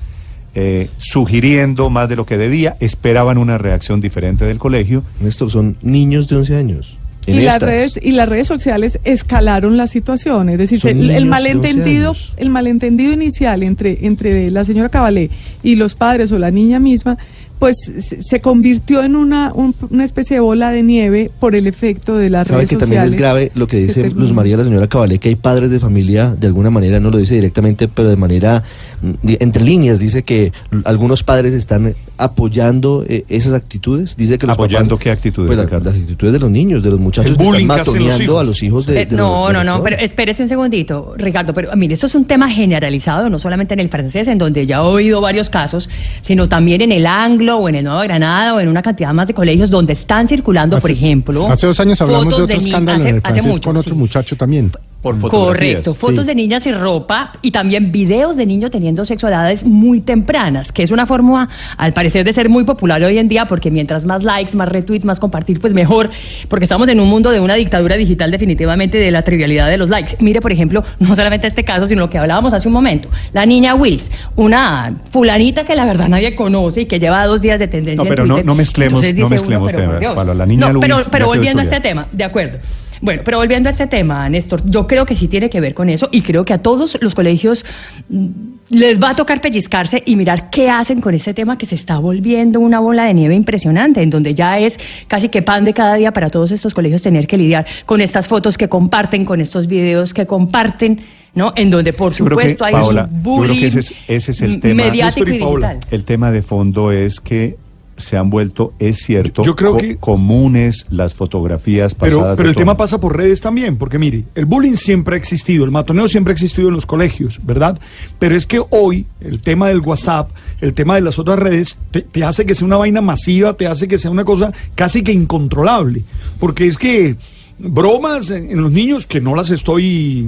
eh, 0.55 0.89
sugiriendo 0.97 1.89
más 1.89 2.09
de 2.09 2.15
lo 2.15 2.25
que 2.25 2.37
debía, 2.37 2.77
esperaban 2.79 3.37
una 3.37 3.57
reacción 3.57 4.01
diferente 4.01 4.45
del 4.45 4.57
colegio. 4.59 5.03
Néstor, 5.19 5.51
son 5.51 5.77
niños 5.81 6.27
de 6.27 6.35
11 6.37 6.55
años. 6.55 6.97
En 7.27 7.35
y 7.35 7.41
las 7.43 7.61
redes 7.61 7.99
y 8.01 8.11
las 8.11 8.27
redes 8.27 8.47
sociales 8.47 8.99
escalaron 9.03 9.77
la 9.77 9.85
situación 9.87 10.49
es 10.49 10.57
decir 10.57 10.79
el, 10.85 10.97
niños 10.97 11.15
el 11.15 11.25
malentendido 11.27 12.09
11 12.09 12.23
años. 12.23 12.33
el 12.37 12.49
malentendido 12.49 13.13
inicial 13.13 13.61
entre 13.63 14.05
entre 14.07 14.49
la 14.49 14.65
señora 14.65 14.89
Cabalé 14.89 15.29
y 15.61 15.75
los 15.75 15.93
padres 15.93 16.31
o 16.31 16.39
la 16.39 16.49
niña 16.49 16.79
misma 16.79 17.17
pues 17.61 17.75
se, 18.19 18.41
convirtió 18.41 19.03
en 19.03 19.15
una 19.15 19.51
un- 19.53 19.75
una 19.91 20.03
especie 20.03 20.37
de 20.37 20.39
bola 20.39 20.71
de 20.71 20.81
nieve 20.81 21.29
por 21.39 21.53
el 21.53 21.67
efecto 21.67 22.17
de 22.17 22.31
las 22.31 22.47
¿Sabe 22.47 22.61
redes 22.61 22.69
que 22.71 22.77
también 22.77 23.03
es 23.03 23.13
grave 23.15 23.51
lo 23.53 23.67
que 23.67 23.77
dice 23.77 24.09
Luz 24.09 24.33
María, 24.33 24.57
la 24.57 24.63
señora 24.63 24.87
Cabalé, 24.87 25.19
que 25.19 25.29
hay 25.29 25.35
padres 25.35 25.69
de 25.69 25.79
familia, 25.79 26.35
de 26.35 26.47
alguna 26.47 26.71
manera, 26.71 26.99
no 26.99 27.11
lo 27.11 27.19
dice 27.19 27.35
directamente, 27.35 27.87
pero 27.87 28.09
de 28.09 28.15
manera, 28.15 28.63
mm, 29.03 29.11
entre 29.39 29.63
líneas, 29.63 29.99
dice 29.99 30.23
que 30.23 30.51
algunos 30.85 31.21
padres 31.23 31.53
están 31.53 31.93
apoyando 32.17 33.05
eh, 33.07 33.25
esas 33.29 33.53
actitudes? 33.53 34.15
Dice 34.17 34.39
que 34.39 34.47
los 34.47 34.55
¿Apoyando 34.55 34.95
papás- 34.95 35.03
qué 35.03 35.11
actitudes, 35.11 35.47
Pues 35.55 35.57
la- 35.71 35.79
las 35.79 35.95
actitudes 35.95 36.33
de 36.33 36.39
los 36.39 36.49
niños, 36.49 36.81
de 36.81 36.89
los 36.89 36.99
muchachos 36.99 37.37
que 37.37 37.43
están 37.43 37.67
matoneando 37.67 38.39
a 38.39 38.43
los 38.43 38.63
hijos 38.63 38.87
de, 38.87 39.01
Eh, 39.01 39.05
de 39.05 39.15
no, 39.15 39.51
los- 39.51 39.53
no, 39.53 39.63
no, 39.77 39.83
pero 39.83 39.97
espérese 39.97 40.41
un 40.41 40.49
segundito, 40.49 41.13
Ricardo, 41.17 41.53
pero 41.53 41.75
mire, 41.75 41.93
esto 41.93 42.07
es 42.07 42.15
un 42.15 42.25
tema 42.25 42.49
generalizado, 42.49 43.29
no 43.29 43.37
solamente 43.37 43.75
en 43.75 43.81
el 43.81 43.89
francés, 43.89 44.27
en 44.27 44.39
donde 44.39 44.65
ya 44.65 44.77
he 44.77 44.79
oído 44.79 45.21
varios 45.21 45.51
casos, 45.51 45.89
sino 46.21 46.49
también 46.49 46.81
en 46.81 46.91
el 46.91 47.05
Anglo 47.05 47.50
o 47.57 47.69
en 47.69 47.75
el 47.75 47.83
Nueva 47.83 48.03
Granada 48.03 48.55
o 48.55 48.59
en 48.59 48.67
una 48.67 48.81
cantidad 48.81 49.13
más 49.13 49.27
de 49.27 49.33
colegios 49.33 49.69
donde 49.69 49.93
están 49.93 50.27
circulando, 50.27 50.79
por 50.79 50.91
ejemplo, 50.91 51.47
Hace 51.47 51.67
dos 51.67 51.79
años 51.79 51.99
hablamos 52.01 52.35
de 52.37 52.43
otro 52.43 52.55
escándalo 52.57 52.99
hace- 52.99 53.09
en 53.09 53.15
el 53.15 53.21
hace 53.23 53.41
mucho, 53.41 53.69
con 53.69 53.77
otro 53.77 53.93
sí. 53.93 53.99
muchacho 53.99 54.35
también. 54.35 54.71
Por. 55.01 55.17
Correcto, 55.19 55.95
fotos 55.95 56.25
Sí. 56.25 56.27
de 56.27 56.35
niñas 56.35 56.61
sin 56.61 56.77
ropa 56.79 57.33
y 57.41 57.49
también 57.49 57.91
videos 57.91 58.37
de 58.37 58.45
niños 58.45 58.69
teniendo 58.69 59.03
sexo 59.03 59.25
a 59.25 59.31
edades 59.31 59.63
muy 59.65 59.99
tempranas, 60.01 60.71
que 60.71 60.83
es 60.83 60.91
una 60.91 61.07
forma, 61.07 61.49
al 61.77 61.91
parecer, 61.93 62.23
de 62.23 62.31
ser 62.33 62.49
muy 62.49 62.65
popular 62.65 63.01
hoy 63.03 63.17
en 63.17 63.27
día, 63.27 63.45
porque 63.47 63.71
mientras 63.71 64.05
más 64.05 64.23
likes, 64.23 64.55
más 64.55 64.69
retweets, 64.69 65.03
más 65.03 65.19
compartir, 65.19 65.59
pues 65.59 65.73
mejor, 65.73 66.11
porque 66.47 66.65
estamos 66.65 66.87
en 66.87 66.99
un 66.99 67.07
mundo 67.09 67.31
de 67.31 67.39
una 67.39 67.55
dictadura 67.55 67.95
digital 67.95 68.29
definitivamente 68.29 68.99
de 68.99 69.09
la 69.09 69.23
trivialidad 69.23 69.69
de 69.71 69.77
los 69.77 69.89
likes. 69.89 70.17
Mire, 70.19 70.39
por 70.39 70.51
ejemplo, 70.51 70.83
no 70.99 71.15
solamente 71.15 71.47
este 71.47 71.63
caso, 71.63 71.87
sino 71.87 72.01
lo 72.01 72.09
que 72.09 72.19
hablábamos 72.19 72.53
hace 72.53 72.67
un 72.67 72.73
momento, 72.75 73.09
la 73.33 73.45
niña 73.47 73.73
Wills, 73.73 74.11
una 74.35 74.95
fulanita 75.09 75.63
que 75.63 75.75
la 75.75 75.85
verdad 75.85 76.09
nadie 76.09 76.35
conoce 76.35 76.81
y 76.81 76.85
que 76.85 76.99
lleva 76.99 77.25
dos 77.25 77.41
días 77.41 77.57
de 77.59 77.67
tendencia 77.67 78.03
No, 78.03 78.07
pero 78.09 78.21
en 78.23 78.27
no- 78.27 78.33
Twitter. 78.35 78.45
no 78.45 78.55
mezclemos- 78.55 79.01
no 79.15 79.29
mezclemos 79.29 79.71
pero 79.71 79.97
temas. 79.97 80.15
Pablo, 80.15 80.33
la 80.35 80.45
niña 80.45 80.71
No, 80.71 80.79
Wills 80.79 81.09
pero 81.11 81.25
volviendo 81.25 81.59
a 81.59 81.63
este 81.63 81.79
tema, 81.79 82.07
de 82.11 82.23
acuerdo. 82.23 82.59
Bueno, 83.01 83.23
pero 83.25 83.39
volviendo 83.39 83.67
a 83.67 83.71
este 83.71 83.87
tema, 83.87 84.29
Néstor, 84.29 84.61
yo 84.69 84.85
creo 84.85 85.05
que 85.07 85.15
sí 85.15 85.27
tiene 85.27 85.49
que 85.49 85.59
ver 85.59 85.73
con 85.73 85.89
eso 85.89 86.07
y 86.11 86.21
creo 86.21 86.45
que 86.45 86.53
a 86.53 86.59
todos 86.59 86.97
los 87.01 87.15
colegios 87.15 87.65
mm, 88.09 88.27
les 88.69 89.01
va 89.01 89.09
a 89.09 89.15
tocar 89.15 89.41
pellizcarse 89.41 90.03
y 90.05 90.15
mirar 90.15 90.49
qué 90.51 90.69
hacen 90.69 91.01
con 91.01 91.15
este 91.15 91.33
tema 91.33 91.57
que 91.57 91.65
se 91.65 91.73
está 91.75 91.97
volviendo 91.97 92.59
una 92.59 92.79
bola 92.79 93.05
de 93.05 93.13
nieve 93.15 93.33
impresionante, 93.35 94.01
en 94.03 94.09
donde 94.11 94.35
ya 94.35 94.59
es 94.59 94.79
casi 95.07 95.29
que 95.29 95.41
pan 95.41 95.65
de 95.65 95.73
cada 95.73 95.95
día 95.95 96.13
para 96.13 96.29
todos 96.29 96.51
estos 96.51 96.73
colegios 96.75 97.01
tener 97.01 97.25
que 97.25 97.37
lidiar 97.37 97.65
con 97.87 98.01
estas 98.01 98.27
fotos 98.27 98.55
que 98.57 98.69
comparten, 98.69 99.25
con 99.25 99.41
estos 99.41 99.65
videos 99.67 100.13
que 100.13 100.27
comparten, 100.27 101.01
¿no? 101.33 101.53
En 101.55 101.69
donde, 101.71 101.93
por 101.93 102.13
Yo 102.13 102.25
creo 102.25 102.37
que, 102.37 102.49
supuesto, 102.49 102.65
hay 102.65 102.73
Paola, 102.73 103.09
un 103.11 103.17
yo 103.17 103.21
creo 103.23 103.35
bullying 103.35 103.59
que 103.61 103.67
ese 103.67 103.79
es- 103.79 103.93
ese 104.07 104.31
es 104.31 104.41
el 104.41 104.59
tema. 104.59 104.83
mediático 104.83 105.27
y 105.29 105.35
y 105.37 105.39
Paola. 105.39 105.69
digital. 105.73 105.93
El 105.93 106.03
tema 106.05 106.31
de 106.31 106.41
fondo 106.43 106.91
es 106.91 107.19
que 107.19 107.55
se 108.03 108.17
han 108.17 108.29
vuelto, 108.29 108.73
es 108.79 108.97
cierto, 108.97 109.43
Yo 109.43 109.55
creo 109.55 109.71
co- 109.73 109.77
que- 109.77 109.95
comunes 109.97 110.85
las 110.89 111.13
fotografías 111.13 111.95
pasadas. 111.95 112.23
Pero, 112.23 112.35
pero 112.35 112.49
el 112.49 112.55
tema 112.55 112.75
pasa 112.75 112.99
por 112.99 113.15
redes 113.15 113.39
también, 113.41 113.77
porque 113.77 113.97
mire, 113.97 114.23
el 114.35 114.45
bullying 114.45 114.75
siempre 114.75 115.15
ha 115.15 115.17
existido, 115.17 115.63
el 115.63 115.71
matoneo 115.71 116.07
siempre 116.07 116.31
ha 116.31 116.35
existido 116.35 116.67
en 116.67 116.73
los 116.75 116.85
colegios, 116.85 117.39
¿verdad? 117.43 117.79
Pero 118.19 118.35
es 118.35 118.45
que 118.45 118.61
hoy 118.69 119.05
el 119.19 119.39
tema 119.41 119.67
del 119.69 119.79
WhatsApp, 119.79 120.29
el 120.59 120.73
tema 120.73 120.95
de 120.95 121.01
las 121.01 121.17
otras 121.19 121.39
redes, 121.39 121.77
te, 121.91 122.01
te 122.01 122.23
hace 122.23 122.45
que 122.45 122.53
sea 122.53 122.65
una 122.67 122.77
vaina 122.77 123.01
masiva, 123.01 123.53
te 123.53 123.67
hace 123.67 123.87
que 123.87 123.97
sea 123.97 124.11
una 124.11 124.25
cosa 124.25 124.51
casi 124.75 125.03
que 125.03 125.11
incontrolable. 125.11 126.03
Porque 126.39 126.67
es 126.67 126.77
que 126.77 127.15
bromas 127.59 128.29
en, 128.31 128.49
en 128.49 128.61
los 128.61 128.71
niños, 128.71 129.05
que 129.05 129.21
no 129.21 129.35
las 129.35 129.51
estoy 129.51 130.27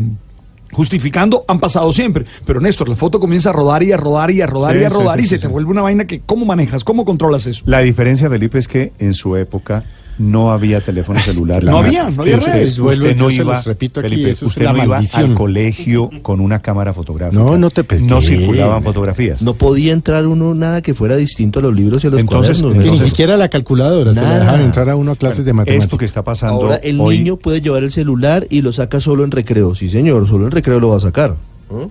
justificando, 0.74 1.46
han 1.48 1.60
pasado 1.60 1.92
siempre. 1.94 2.26
Pero 2.46 2.60
Néstor, 2.60 2.90
la 2.90 2.96
foto 2.96 3.20
comienza 3.20 3.52
a 3.52 3.54
rodar 3.54 3.84
y 3.84 3.92
a 3.92 3.98
rodar 3.98 4.32
y 4.32 4.42
a 4.42 4.48
rodar 4.48 4.76
Sí, 4.76 4.82
y 4.82 4.84
a 4.84 4.90
rodar 4.90 5.20
sí, 5.20 5.26
y 5.26 5.28
se 5.30 5.40
te 5.40 5.48
vuelve 5.48 5.72
una 5.72 5.82
vaina 5.82 6.06
que, 6.06 6.22
¿cómo 6.22 6.46
manejas? 6.46 6.84
¿Cómo 6.84 7.06
controlas 7.06 7.46
eso? 7.46 7.64
La 7.66 7.80
diferencia, 7.80 8.30
Felipe, 8.30 8.58
es 8.58 8.68
que 8.68 8.92
en 9.00 9.14
su 9.14 9.36
época 9.36 9.84
no 10.18 10.52
había 10.52 10.80
teléfono 10.82 11.20
celular. 11.20 11.64
No 11.64 11.72
La- 11.82 11.88
había, 11.88 12.10
no 12.10 12.22
había 12.22 12.38
usted, 12.38 12.54
redes. 12.54 12.78
Vuelvo, 12.78 13.04
usted 13.04 13.16
no 13.18 13.30
iba, 13.32 13.62
repito 13.62 14.00
aquí, 14.00 14.10
Felipe, 14.10 14.30
eso 14.32 14.46
es 14.46 14.50
usted 14.52 14.66
la 14.66 14.72
no 14.74 14.78
iba 14.78 14.88
maldición. 14.96 15.32
al 15.32 15.34
colegio 15.36 16.10
con 16.22 16.40
una 16.40 16.62
cámara 16.62 16.94
fotográfica. 16.94 17.42
No, 17.42 17.58
no 17.58 17.70
te- 17.70 17.84
pues, 17.84 18.02
No 18.02 18.22
circulaban 18.22 18.84
fotografías. 18.84 19.42
No 19.42 19.54
podía 19.56 19.94
entrar 19.94 20.26
uno 20.28 20.54
nada 20.54 20.82
que 20.82 20.94
fuera 20.94 21.16
distinto 21.16 21.60
a 21.60 21.62
los 21.64 21.76
libros 21.76 22.04
y 22.04 22.08
a 22.08 22.10
los 22.12 22.20
Entonces- 22.20 22.62
cuadernos. 22.62 23.00
Ni 23.02 23.08
siquiera 23.08 23.38
la 23.38 23.50
calculadora 23.50 24.14
se 24.14 24.22
la 24.22 24.40
dejaban 24.40 24.62
entrar 24.62 24.90
a 24.90 24.96
uno 24.96 25.12
a 25.14 25.16
clases 25.16 25.46
de 25.46 25.54
matemáticas. 25.54 25.86
Esto 25.86 25.98
que 25.98 26.06
está 26.06 26.24
pasando 26.24 26.56
Ahora 26.62 26.76
el 26.78 27.00
hoy, 27.00 27.18
niño 27.20 27.38
puede 27.38 27.62
llevar 27.62 27.84
el 27.84 27.92
celular 27.92 28.46
y 28.50 28.62
lo 28.62 28.72
saca 28.74 29.00
solo 29.00 29.24
en 29.24 29.32
recreo. 29.32 29.74
Sí, 29.76 29.90
señor, 29.90 30.28
solo 30.28 30.46
en 30.46 30.52
recreo 30.52 30.80
lo 30.80 30.90
va 30.90 30.98
a 30.98 31.00
sacar. 31.00 31.36
¿No? 31.72 31.90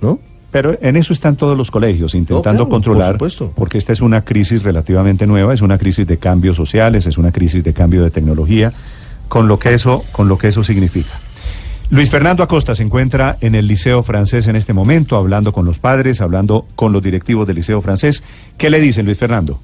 ¿No? 0.00 0.18
Pero 0.54 0.78
en 0.80 0.94
eso 0.94 1.12
están 1.12 1.34
todos 1.34 1.58
los 1.58 1.72
colegios, 1.72 2.14
intentando 2.14 2.68
claro, 2.68 2.68
controlar, 2.68 3.18
por 3.18 3.50
porque 3.56 3.76
esta 3.76 3.92
es 3.92 4.00
una 4.00 4.24
crisis 4.24 4.62
relativamente 4.62 5.26
nueva, 5.26 5.52
es 5.52 5.62
una 5.62 5.78
crisis 5.78 6.06
de 6.06 6.18
cambios 6.18 6.56
sociales, 6.56 7.08
es 7.08 7.18
una 7.18 7.32
crisis 7.32 7.64
de 7.64 7.72
cambio 7.72 8.04
de 8.04 8.12
tecnología, 8.12 8.72
con 9.26 9.48
lo 9.48 9.58
que 9.58 9.74
eso, 9.74 10.04
con 10.12 10.28
lo 10.28 10.38
que 10.38 10.46
eso 10.46 10.62
significa. 10.62 11.10
Luis 11.90 12.08
Fernando 12.08 12.44
Acosta 12.44 12.76
se 12.76 12.84
encuentra 12.84 13.36
en 13.40 13.56
el 13.56 13.66
Liceo 13.66 14.04
Francés 14.04 14.46
en 14.46 14.54
este 14.54 14.72
momento, 14.72 15.16
hablando 15.16 15.52
con 15.52 15.66
los 15.66 15.80
padres, 15.80 16.20
hablando 16.20 16.68
con 16.76 16.92
los 16.92 17.02
directivos 17.02 17.48
del 17.48 17.56
Liceo 17.56 17.82
Francés. 17.82 18.22
¿Qué 18.56 18.70
le 18.70 18.78
dicen, 18.78 19.06
Luis 19.06 19.18
Fernando? 19.18 19.58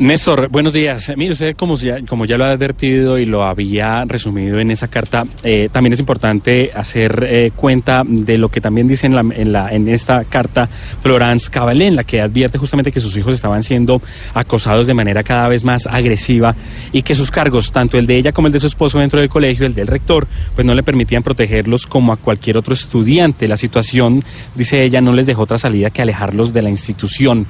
Néstor, 0.00 0.48
buenos 0.48 0.72
días. 0.72 1.12
Mire, 1.14 1.32
usted 1.32 1.54
como 1.54 1.76
ya, 1.76 2.02
como 2.06 2.24
ya 2.24 2.38
lo 2.38 2.46
ha 2.46 2.48
advertido 2.48 3.18
y 3.18 3.26
lo 3.26 3.44
había 3.44 4.02
resumido 4.06 4.58
en 4.58 4.70
esa 4.70 4.88
carta, 4.88 5.26
eh, 5.42 5.68
también 5.70 5.92
es 5.92 6.00
importante 6.00 6.70
hacer 6.74 7.22
eh, 7.28 7.52
cuenta 7.54 8.02
de 8.06 8.38
lo 8.38 8.48
que 8.48 8.62
también 8.62 8.88
dice 8.88 9.06
en, 9.06 9.14
la, 9.14 9.20
en, 9.20 9.52
la, 9.52 9.68
en 9.70 9.90
esta 9.90 10.24
carta 10.24 10.70
Florence 11.02 11.50
Cabalé, 11.50 11.88
en 11.88 11.96
la 11.96 12.04
que 12.04 12.22
advierte 12.22 12.56
justamente 12.56 12.90
que 12.90 13.00
sus 13.02 13.14
hijos 13.18 13.34
estaban 13.34 13.62
siendo 13.62 14.00
acosados 14.32 14.86
de 14.86 14.94
manera 14.94 15.22
cada 15.22 15.48
vez 15.48 15.64
más 15.64 15.86
agresiva 15.86 16.56
y 16.92 17.02
que 17.02 17.14
sus 17.14 17.30
cargos, 17.30 17.70
tanto 17.70 17.98
el 17.98 18.06
de 18.06 18.16
ella 18.16 18.32
como 18.32 18.46
el 18.46 18.54
de 18.54 18.60
su 18.60 18.68
esposo 18.68 19.00
dentro 19.00 19.20
del 19.20 19.28
colegio, 19.28 19.66
el 19.66 19.74
del 19.74 19.86
rector, 19.86 20.26
pues 20.54 20.66
no 20.66 20.74
le 20.74 20.82
permitían 20.82 21.22
protegerlos 21.22 21.86
como 21.86 22.14
a 22.14 22.16
cualquier 22.16 22.56
otro 22.56 22.72
estudiante. 22.72 23.46
La 23.46 23.58
situación, 23.58 24.24
dice 24.54 24.82
ella, 24.82 25.02
no 25.02 25.12
les 25.12 25.26
dejó 25.26 25.42
otra 25.42 25.58
salida 25.58 25.90
que 25.90 26.00
alejarlos 26.00 26.54
de 26.54 26.62
la 26.62 26.70
institución. 26.70 27.46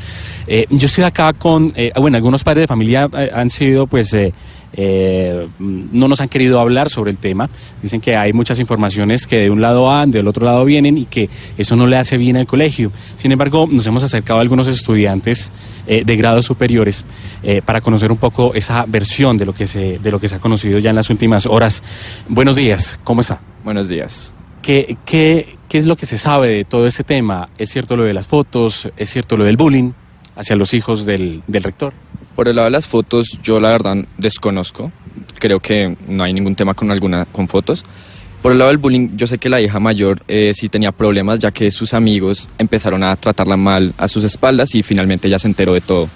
Eh, 0.49 0.66
yo 0.69 0.87
estoy 0.87 1.04
acá 1.04 1.33
con, 1.33 1.73
eh, 1.76 1.92
bueno, 1.95 2.16
algunos 2.16 2.39
padres 2.44 2.62
de 2.64 2.66
familia 2.66 3.09
eh, 3.16 3.30
han 3.32 3.50
sido 3.50 3.87
pues... 3.87 4.12
eh, 4.14 4.32
eh, 4.73 5.49
no 5.59 6.06
nos 6.06 6.20
han 6.20 6.28
querido 6.28 6.61
hablar 6.61 6.90
sobre 6.90 7.11
el 7.11 7.18
tema. 7.18 7.50
Dicen 7.82 8.00
que 8.00 8.16
hay 8.16 8.32
muchas 8.32 8.61
informaciones 8.61 9.26
que 9.26 9.38
de 9.38 9.50
un 9.50 9.61
lado 9.61 9.87
van, 9.87 10.12
del 10.12 10.28
otro 10.28 10.47
lado 10.47 10.64
vienen 10.64 10.97
y 10.97 11.06
que 11.06 11.28
eso 11.59 11.75
no 11.75 11.88
le 11.88 11.97
hace 11.97 12.16
bien 12.18 12.37
al 12.37 12.47
colegio. 12.47 12.92
Sin 13.16 13.32
embargo, 13.32 13.68
nos 13.70 13.87
hemos 13.88 14.04
acercado 14.04 14.38
a 14.38 14.42
algunos 14.42 14.68
estudiantes 14.68 15.50
eh, 15.88 16.04
de 16.04 16.16
grados 16.16 16.47
superiores 16.47 17.04
eh, 17.42 17.62
para 17.64 17.80
conocer 17.80 18.12
un 18.12 18.18
poco 18.18 18.54
esa 18.54 18.85
versión 18.87 19.37
de 19.38 19.47
lo 19.47 19.54
que 19.54 19.66
se 19.66 19.99
de 19.99 20.11
lo 20.11 20.20
que 20.20 20.28
se 20.28 20.37
ha 20.37 20.38
conocido 20.38 20.78
ya 20.78 20.90
en 20.90 20.97
las 20.97 21.11
últimas 21.11 21.47
horas. 21.47 21.82
Buenos 22.28 22.54
días, 22.54 22.99
¿cómo 23.02 23.23
está? 23.23 23.40
Buenos 23.64 23.88
días. 23.88 24.32
¿Qué, 24.62 24.97
qué, 25.04 25.56
qué 25.68 25.78
es 25.78 25.87
lo 25.87 25.97
que 25.97 26.06
se 26.06 26.16
sabe 26.16 26.49
de 26.49 26.64
todo 26.64 26.87
ese 26.87 27.02
tema? 27.02 27.49
¿Es 27.59 27.70
cierto 27.70 27.97
lo 27.97 28.04
de 28.04 28.14
las 28.14 28.28
fotos? 28.28 28.88
¿Es 28.97 29.11
cierto 29.11 29.37
lo 29.37 29.44
del 29.44 29.56
bullying 29.56 29.92
hacia 30.37 30.54
los 30.54 30.75
hijos 30.75 31.04
del, 31.06 31.42
del 31.49 31.64
rector? 31.64 31.92
Por 32.37 32.49
el 32.49 32.56
lado 32.56 32.66
de 32.66 32.70
las 32.72 32.88
fotos, 32.88 33.38
yo 33.42 33.60
la 33.60 33.70
verdad 33.70 33.96
desconozco. 34.18 34.92
Creo 35.38 35.60
que 35.60 35.96
no 36.06 36.22
hay 36.25 36.32
ningún 36.32 36.54
tema 36.54 36.75
con 36.75 36.90
alguna 36.90 37.26
con 37.26 37.49
fotos. 37.49 37.84
Por 38.42 38.52
el 38.52 38.58
lado 38.58 38.70
del 38.70 38.78
bullying, 38.78 39.10
yo 39.16 39.26
sé 39.26 39.37
que 39.37 39.50
la 39.50 39.60
hija 39.60 39.78
mayor 39.80 40.22
eh, 40.26 40.52
sí 40.54 40.68
tenía 40.70 40.92
problemas, 40.92 41.38
ya 41.40 41.50
que 41.50 41.70
sus 41.70 41.92
amigos 41.92 42.49
empezaron 42.56 43.02
a 43.02 43.14
tratarla 43.16 43.56
mal 43.58 43.92
a 43.99 44.08
sus 44.08 44.25
espaldas 44.25 44.75
y 44.75 44.82
finalmente 44.82 45.28
ella 45.28 45.38
se 45.38 45.49
enteró 45.49 45.75
de 45.75 45.82
todo. 45.82 46.08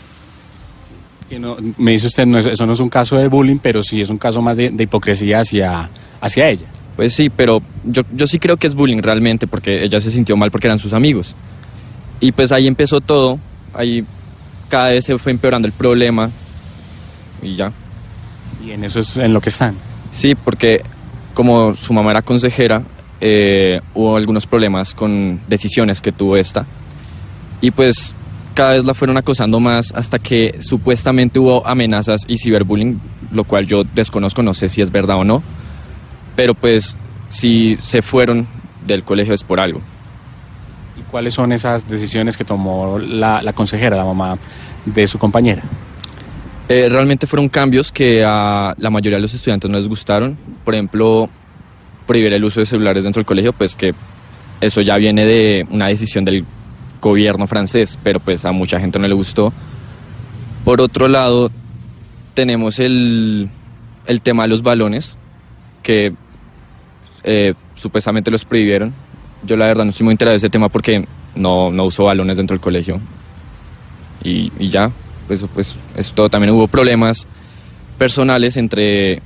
Que 1.29 1.39
no- 1.39 1.57
me 1.79 1.91
dice 1.93 2.07
usted, 2.07 2.27
no, 2.27 2.39
es- 2.39 2.47
eso 2.47 2.65
no 2.67 2.73
es 2.73 2.81
un 2.81 2.89
caso 2.89 3.17
de 3.17 3.29
bullying, 3.29 3.59
pero 3.59 3.83
sí 3.83 4.01
es 4.01 4.09
un 4.09 4.19
caso 4.19 4.41
más 4.41 4.57
de, 4.57 4.71
de 4.71 4.85
hipocresía 4.85 5.41
hacia, 5.41 5.91
hacia 6.21 6.49
ella. 6.49 6.67
Pues 6.97 7.13
sí, 7.13 7.29
pero 7.29 7.61
yo, 7.85 8.03
yo 8.15 8.27
sí 8.27 8.39
creo 8.39 8.57
que 8.57 8.69
es 8.69 8.75
bullying 8.75 9.03
realmente, 9.03 9.47
porque 9.47 9.85
ella 9.85 10.01
se 10.01 10.11
sintió 10.11 10.37
mal 10.37 10.51
porque 10.51 10.67
eran 10.69 10.79
sus 10.79 10.93
amigos. 10.95 11.35
Y 12.21 12.33
pues 12.33 12.53
ahí 12.53 12.67
empezó 12.67 13.01
todo, 13.03 13.39
ahí 13.75 14.05
cada 14.75 14.89
vez 14.89 15.05
se 15.05 15.17
fue 15.19 15.31
empeorando 15.31 15.69
el 15.69 15.73
problema 15.73 16.33
y 17.41 17.55
ya. 17.55 17.71
Y 18.61 18.73
en 18.73 18.83
eso 18.83 18.99
es 18.99 19.17
en 19.17 19.33
lo 19.33 19.41
que 19.41 19.51
están. 19.51 19.77
Sí, 20.11 20.35
porque 20.35 20.83
como 21.33 21.77
su 21.77 21.93
mamá 21.93 22.11
era 22.11 22.23
consejera, 22.23 22.83
eh, 23.21 23.81
hubo 23.95 24.17
algunos 24.17 24.49
problemas 24.49 24.93
con 24.93 25.41
decisiones 25.47 26.01
que 26.01 26.11
tuvo 26.11 26.37
esta. 26.37 26.67
Y 27.61 27.71
pues 27.71 28.17
cada 28.55 28.73
vez 28.73 28.85
la 28.85 28.95
fueron 28.95 29.17
acosando 29.17 29.61
más 29.61 29.93
hasta 29.95 30.19
que 30.19 30.57
supuestamente 30.59 31.39
hubo 31.39 31.65
amenazas 31.65 32.23
y 32.27 32.39
ciberbullying, 32.39 33.01
lo 33.31 33.45
cual 33.45 33.69
yo 33.69 33.85
desconozco, 33.85 34.43
no 34.43 34.55
sé 34.55 34.69
si 34.69 34.83
es 34.83 34.91
verdad 34.91 35.19
o 35.19 35.25
no. 35.25 35.41
Pero 36.35 36.53
pues 36.55 36.97
si 37.29 37.77
se 37.77 38.03
fueron 38.03 38.49
del 38.85 39.05
colegio 39.05 39.35
es 39.35 39.45
por 39.45 39.61
algo. 39.61 39.83
¿Y 41.15 41.17
cuáles 41.17 41.35
son 41.35 41.53
esas 41.53 41.87
decisiones 41.87 42.37
que 42.37 42.45
tomó 42.45 42.99
la, 42.99 43.41
la 43.41 43.53
consejera, 43.53 43.97
la 43.97 44.05
mamá 44.05 44.37
de 44.85 45.07
su 45.07 45.17
compañera? 45.17 45.63
Eh, 46.69 46.89
realmente 46.91 47.29
fueron 47.29 47.49
cambios 47.49 47.93
que 47.93 48.25
a 48.27 48.75
la 48.77 48.91
mayoría 48.91 49.19
de 49.19 49.23
los 49.23 49.33
estudiantes 49.33 49.71
no 49.71 49.77
les 49.77 49.89
gustaron. 49.89 50.37
Por 50.65 50.75
ejemplo, 50.75 51.31
prohibir 52.05 52.33
el 52.33 52.45
uso 52.45 52.59
de 52.59 52.67
celulares 52.67 53.05
dentro 53.05 53.21
del 53.21 53.27
colegio, 53.27 53.53
pues 53.53 53.77
que 53.77 53.95
eso 54.61 54.81
ya 54.81 54.97
viene 54.97 55.25
de 55.25 55.65
una 55.71 55.87
decisión 55.87 56.25
del 56.25 56.45
gobierno 57.01 57.47
francés, 57.47 57.97
pero 58.03 58.19
pues 58.19 58.45
a 58.45 58.51
mucha 58.51 58.81
gente 58.81 58.99
no 58.99 59.07
le 59.07 59.15
gustó. 59.15 59.53
Por 60.65 60.81
otro 60.81 61.07
lado, 61.07 61.53
tenemos 62.35 62.81
el, 62.81 63.49
el 64.07 64.21
tema 64.21 64.43
de 64.43 64.49
los 64.49 64.65
balones, 64.65 65.17
que 65.85 66.13
eh, 67.23 67.55
supuestamente 67.77 68.33
los 68.33 68.45
prohibieron. 68.45 69.04
Yo 69.47 69.57
la 69.57 69.67
verdad 69.67 69.85
no 69.85 69.91
estoy 69.91 70.05
muy 70.05 70.13
enterado 70.13 70.33
de 70.33 70.39
ese 70.39 70.51
tema 70.51 70.69
porque 70.69 71.07
no, 71.35 71.71
no 71.71 71.85
uso 71.85 72.05
balones 72.05 72.37
dentro 72.37 72.55
del 72.55 72.61
colegio. 72.61 73.01
Y, 74.23 74.51
y 74.59 74.71
ya, 74.71 74.91
pues, 75.29 75.45
pues 75.53 75.77
esto 75.97 76.29
también 76.31 76.53
hubo 76.55 76.67
problemas 76.67 77.27
personales 77.99 78.57
entre 78.57 79.21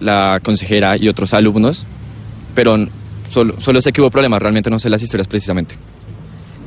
la 0.00 0.40
consejera 0.42 0.96
y 0.96 1.08
otros 1.08 1.32
alumnos, 1.34 1.86
pero 2.54 2.76
solo, 3.30 3.54
solo 3.60 3.80
sé 3.80 3.92
que 3.92 4.00
hubo 4.00 4.10
problemas, 4.10 4.40
realmente 4.42 4.68
no 4.70 4.78
sé 4.78 4.90
las 4.90 5.02
historias 5.02 5.28
precisamente. 5.28 5.76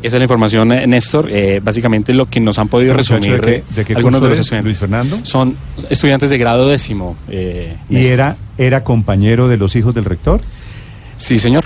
Esa 0.02 0.18
es 0.18 0.20
la 0.20 0.26
información, 0.26 0.72
eh, 0.72 0.86
Néstor. 0.86 1.28
Eh, 1.32 1.60
básicamente 1.64 2.14
lo 2.14 2.28
que 2.28 2.40
nos 2.40 2.60
han 2.60 2.68
podido 2.68 2.92
¿Este 2.96 3.14
muchacho 3.16 3.32
resumir 3.32 3.42
de 3.46 3.64
qué- 3.68 3.74
de 3.76 3.86
qué 3.86 3.94
algunos 3.96 4.22
de 4.22 4.30
los 4.30 4.38
es, 4.38 4.46
estudiantes. 4.46 4.70
Luis 4.70 4.80
Fernando? 4.80 5.20
Son 5.24 5.56
estudiantes 5.90 6.30
de 6.30 6.38
grado 6.38 6.68
décimo. 6.68 7.16
eh, 7.30 7.76
¿Y 7.90 7.94
Néstor. 7.96 8.12
era, 8.14 8.38
era 8.60 8.84
compañero 8.84 9.48
de 9.48 9.58
los 9.58 9.76
hijos 9.76 9.96
del 9.96 10.06
rector? 10.06 10.42
Sí, 11.18 11.40
señor. 11.40 11.66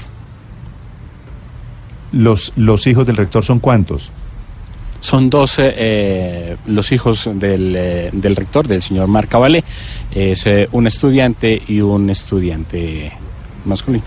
Los, 2.12 2.52
los 2.56 2.88
hijos 2.88 3.06
del 3.08 3.16
rector 3.18 3.44
son 3.46 3.60
cuántos? 3.60 4.12
Son 5.00 5.30
12 5.30 5.74
eh, 5.76 6.58
los 6.68 6.92
hijos 6.92 7.30
del, 7.34 7.74
eh, 7.76 8.10
del 8.14 8.36
rector, 8.36 8.68
del 8.68 8.82
señor 8.82 9.08
Marc 9.08 9.30
Cabalé. 9.30 9.64
Es 10.14 10.46
eh, 10.46 10.68
un 10.74 10.86
estudiante 10.88 11.62
y 11.68 11.82
un 11.82 12.10
estudiante 12.10 13.12
masculino. 13.66 14.04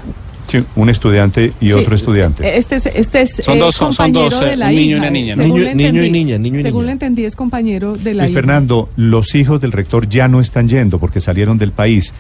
Sí, 0.47 0.63
un 0.77 0.91
estudiante 0.91 1.55
y 1.61 1.67
Sí, 1.69 1.73
otro 1.73 1.97
estudiante. 1.97 2.57
Este 2.57 2.77
es, 2.77 2.87
este 2.87 3.23
es 3.23 3.41
Son 3.43 3.57
eh, 3.57 3.61
dos- 3.61 3.75
son- 3.75 3.93
son 3.95 4.13
compañero 4.13 4.31
dos, 4.39 4.45
de 4.49 4.57
la 4.57 4.69
un 4.69 4.75
niño 4.75 4.97
y 4.97 4.99
una 5.01 5.11
niña, 5.11 5.35
¿no? 5.37 5.43
según 5.43 5.59
Niño- 5.61 5.67
y 5.67 5.71
entendí. 5.87 6.11
niña, 6.11 6.39
niño 6.39 6.61
y 6.61 6.63
Según 6.63 6.83
niña. 6.83 6.87
le 6.89 6.93
entendí, 6.93 7.25
es 7.25 7.35
compañero 7.35 7.97
de 7.97 8.13
la 8.15 8.23
Luis 8.25 8.31
hija. 8.31 8.41
Fernando, 8.41 8.91
los 8.97 9.35
hijos 9.35 9.59
del 9.61 9.73
rector 9.73 10.07
ya 10.09 10.29
no 10.29 10.41
están 10.43 10.69
yendo 10.69 10.99
porque 11.01 11.19
salieron 11.19 11.57
del 11.59 11.73
país. 11.73 12.13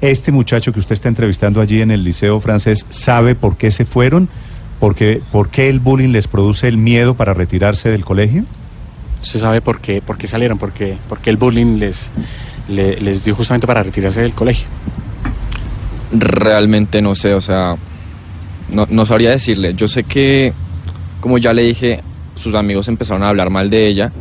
Este 0.00 0.32
muchacho 0.32 0.72
que 0.72 0.80
usted 0.80 0.94
está 0.94 1.08
entrevistando 1.08 1.60
allí 1.60 1.80
en 1.80 1.92
el 1.92 2.02
Liceo 2.04 2.40
Francés, 2.40 2.84
¿sabe 2.90 3.34
por 3.36 3.56
qué 3.56 3.70
se 3.70 3.84
fueron? 3.84 4.28
¿Por 4.80 4.94
qué, 4.94 5.20
por 5.32 5.48
qué 5.50 5.68
el 5.68 5.80
bullying 5.80 6.10
les 6.10 6.28
produce 6.28 6.68
el 6.68 6.76
miedo 6.76 7.14
para 7.14 7.34
retirarse 7.34 7.90
del 7.90 8.04
colegio? 8.04 8.44
¿Se 9.22 9.38
sabe 9.40 9.60
por 9.60 9.80
qué, 9.80 10.00
por 10.00 10.16
qué 10.16 10.26
salieron? 10.28 10.58
¿Por 10.58 10.72
qué, 10.72 10.96
por 11.08 11.18
qué 11.18 11.30
el 11.30 11.36
bullying 11.36 11.78
les, 11.78 12.12
le- 12.68 13.00
les 13.00 13.24
dio 13.24 13.34
justamente 13.34 13.66
para 13.66 13.82
retirarse 13.82 14.20
del 14.22 14.32
colegio? 14.34 14.68
Realmente 16.12 17.02
no 17.02 17.14
sé, 17.14 17.34
o 17.34 17.40
sea, 17.40 17.76
no, 18.70 18.86
no 18.88 19.04
sabría 19.04 19.30
decirle. 19.30 19.74
Yo 19.74 19.88
sé 19.88 20.04
que, 20.04 20.52
como 21.20 21.38
ya 21.38 21.52
le 21.52 21.62
dije, 21.62 22.00
sus 22.36 22.54
amigos 22.54 22.88
empezaron 22.88 23.24
a 23.24 23.28
hablar 23.28 23.50
mal 23.50 23.68
de 23.68 23.86
ella 23.88 24.12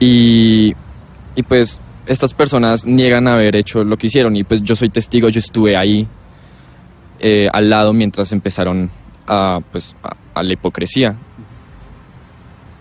y, 0.00 0.74
y 1.36 1.42
pues 1.44 1.78
estas 2.06 2.34
personas 2.34 2.84
niegan 2.84 3.28
haber 3.28 3.54
hecho 3.56 3.84
lo 3.84 3.96
que 3.96 4.08
hicieron 4.08 4.34
y 4.36 4.42
pues 4.44 4.62
yo 4.62 4.74
soy 4.74 4.88
testigo, 4.88 5.28
yo 5.28 5.38
estuve 5.38 5.76
ahí 5.76 6.08
eh, 7.20 7.48
al 7.52 7.70
lado 7.70 7.92
mientras 7.92 8.32
empezaron 8.32 8.90
a, 9.26 9.60
pues, 9.70 9.96
a, 10.34 10.42
la 10.42 10.52
hipocresía. 10.52 11.16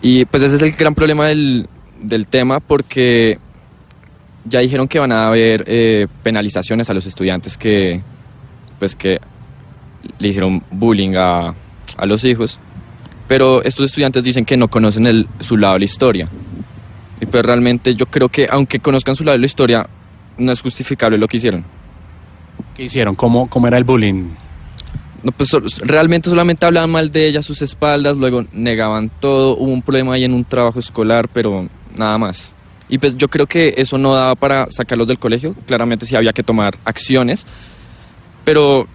Y 0.01 0.25
pues 0.25 0.43
ese 0.43 0.55
es 0.55 0.62
el 0.62 0.72
gran 0.72 0.96
problema 0.96 1.27
del, 1.27 1.67
del 2.01 2.27
tema 2.27 2.60
porque 2.60 3.38
ya 4.46 4.60
dijeron 4.60 4.88
que 4.88 5.00
van 5.00 5.12
a 5.12 5.27
haber 5.27 5.65
eh, 5.67 6.08
penalizaciones 6.24 6.89
a 6.89 6.93
los 6.93 7.05
estudiantes 7.05 7.58
que 7.58 8.01
pues 8.79 8.96
que 8.96 9.19
le 10.17 10.27
hicieron 10.29 10.63
bullying 10.72 11.12
a, 11.17 11.53
a 11.98 12.05
los 12.05 12.24
hijos 12.24 12.58
pero 13.27 13.62
estos 13.63 13.88
estudiantes 13.88 14.24
dicen 14.24 14.46
que 14.46 14.55
no 14.55 14.69
conocen 14.69 15.05
el, 15.05 15.27
su 15.41 15.58
lado 15.58 15.74
de 15.74 15.79
la 15.79 15.86
historia 15.86 16.29
y 17.19 17.25
pues 17.25 17.43
realmente 17.43 17.93
yo 17.96 18.05
creo 18.05 18.29
que 18.29 18.48
aunque 18.50 18.79
conozcan 18.79 19.17
su 19.17 19.25
lado 19.25 19.38
de 19.38 19.41
la 19.41 19.46
historia 19.46 19.89
no 20.38 20.53
es 20.53 20.62
justificable 20.62 21.17
lo 21.17 21.27
que 21.27 21.36
hicieron 21.36 21.65
¿Qué 22.75 22.86
hicieron? 22.86 23.15
¿Cómo, 23.15 23.50
cómo 23.50 23.67
era 23.67 23.77
el 23.77 23.84
bullying? 23.84 24.29
No, 25.24 25.32
pues 25.32 25.52
realmente 25.80 26.30
solamente 26.30 26.66
hablaban 26.66 26.90
mal 26.90 27.12
de 27.12 27.28
ella 27.28 27.40
a 27.40 27.44
sus 27.44 27.62
espaldas, 27.62 28.18
luego 28.18 28.46
negaban 28.52 29.10
todo, 29.20 29.58
hubo 29.58 29.72
un 29.72 29.82
problema 29.82 30.14
ahí 30.14 30.24
en 30.24 30.34
un 30.34 30.46
trabajo 30.46 30.80
escolar, 30.80 31.30
pero 31.34 31.68
nada 31.96 32.18
más. 32.18 32.56
Y 32.88 32.98
pues 32.98 33.16
yo 33.18 33.28
creo 33.28 33.46
que 33.46 33.76
eso 33.78 33.98
no 33.98 34.16
daba 34.16 34.36
para 34.36 34.72
sacarlos 34.72 35.08
del 35.08 35.20
colegio, 35.20 35.56
claramente 35.68 36.06
sí 36.06 36.16
había 36.16 36.34
que 36.34 36.44
tomar 36.44 36.78
acciones, 36.86 37.46
pero 38.44 38.88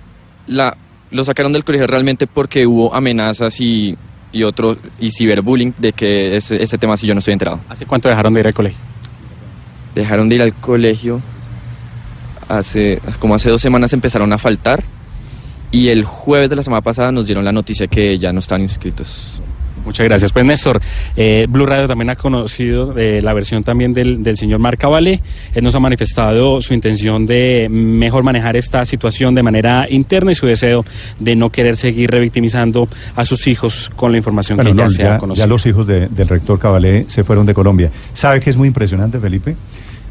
la, 0.46 0.76
lo 1.10 1.24
sacaron 1.24 1.52
del 1.52 1.64
colegio 1.64 1.86
realmente 1.86 2.26
porque 2.26 2.66
hubo 2.66 2.94
amenazas 2.94 3.60
y, 3.60 3.96
y 4.32 4.42
otro, 4.42 4.76
y 4.98 5.10
ciberbullying 5.10 5.74
de 5.78 5.92
que 5.92 6.36
ese, 6.36 6.62
ese 6.62 6.78
tema 6.78 6.96
sí 6.96 7.06
yo 7.06 7.14
no 7.14 7.20
estoy 7.20 7.32
enterado. 7.32 7.60
¿Hace 7.68 7.86
cuánto 7.86 8.08
dejaron 8.08 8.34
de 8.34 8.40
ir 8.40 8.46
al 8.46 8.54
colegio? 8.54 8.80
Dejaron 9.94 10.28
de 10.28 10.34
ir 10.34 10.42
al 10.42 10.54
colegio, 10.54 11.20
hace, 12.48 13.00
como 13.20 13.34
hace 13.34 13.48
dos 13.48 13.62
semanas 13.62 13.92
empezaron 13.92 14.32
a 14.32 14.38
faltar 14.38 14.82
y 15.74 15.88
el 15.88 16.04
jueves 16.04 16.48
de 16.50 16.56
la 16.56 16.62
semana 16.62 16.80
pasada 16.82 17.10
nos 17.12 17.26
dieron 17.26 17.44
la 17.44 17.52
noticia 17.52 17.86
que 17.86 18.18
ya 18.18 18.32
no 18.32 18.40
estaban 18.40 18.62
inscritos. 18.62 19.42
Muchas 19.84 20.04
gracias. 20.06 20.32
Pues 20.32 20.46
Néstor, 20.46 20.80
eh, 21.14 21.46
Blue 21.46 21.66
Radio 21.66 21.86
también 21.86 22.08
ha 22.08 22.16
conocido 22.16 22.94
eh, 22.96 23.20
la 23.22 23.34
versión 23.34 23.62
también 23.62 23.92
del, 23.92 24.22
del 24.22 24.36
señor 24.38 24.58
Marc 24.58 24.82
Vale. 24.88 25.20
Él 25.52 25.62
nos 25.62 25.74
ha 25.74 25.80
manifestado 25.80 26.58
su 26.62 26.72
intención 26.72 27.26
de 27.26 27.68
mejor 27.70 28.22
manejar 28.22 28.56
esta 28.56 28.84
situación 28.86 29.34
de 29.34 29.42
manera 29.42 29.84
interna 29.90 30.32
y 30.32 30.34
su 30.34 30.46
deseo 30.46 30.86
de 31.20 31.36
no 31.36 31.50
querer 31.50 31.76
seguir 31.76 32.10
revictimizando 32.10 32.88
a 33.14 33.26
sus 33.26 33.46
hijos 33.46 33.90
con 33.94 34.10
la 34.12 34.16
información 34.16 34.56
Bueno, 34.56 34.70
que 34.70 34.76
ya 34.78 34.88
se 34.88 35.02
ya, 35.02 35.16
ha 35.16 35.18
conocido. 35.18 35.44
ya 35.44 35.48
los 35.50 35.66
hijos 35.66 35.86
de- 35.86 36.08
del 36.08 36.28
rector 36.28 36.58
Cabalé 36.58 37.04
se 37.08 37.22
fueron 37.22 37.44
de 37.44 37.52
Colombia. 37.52 37.90
¿Sabe 38.14 38.40
qué 38.40 38.48
es 38.48 38.56
muy 38.56 38.68
impresionante, 38.68 39.18
Felipe? 39.20 39.54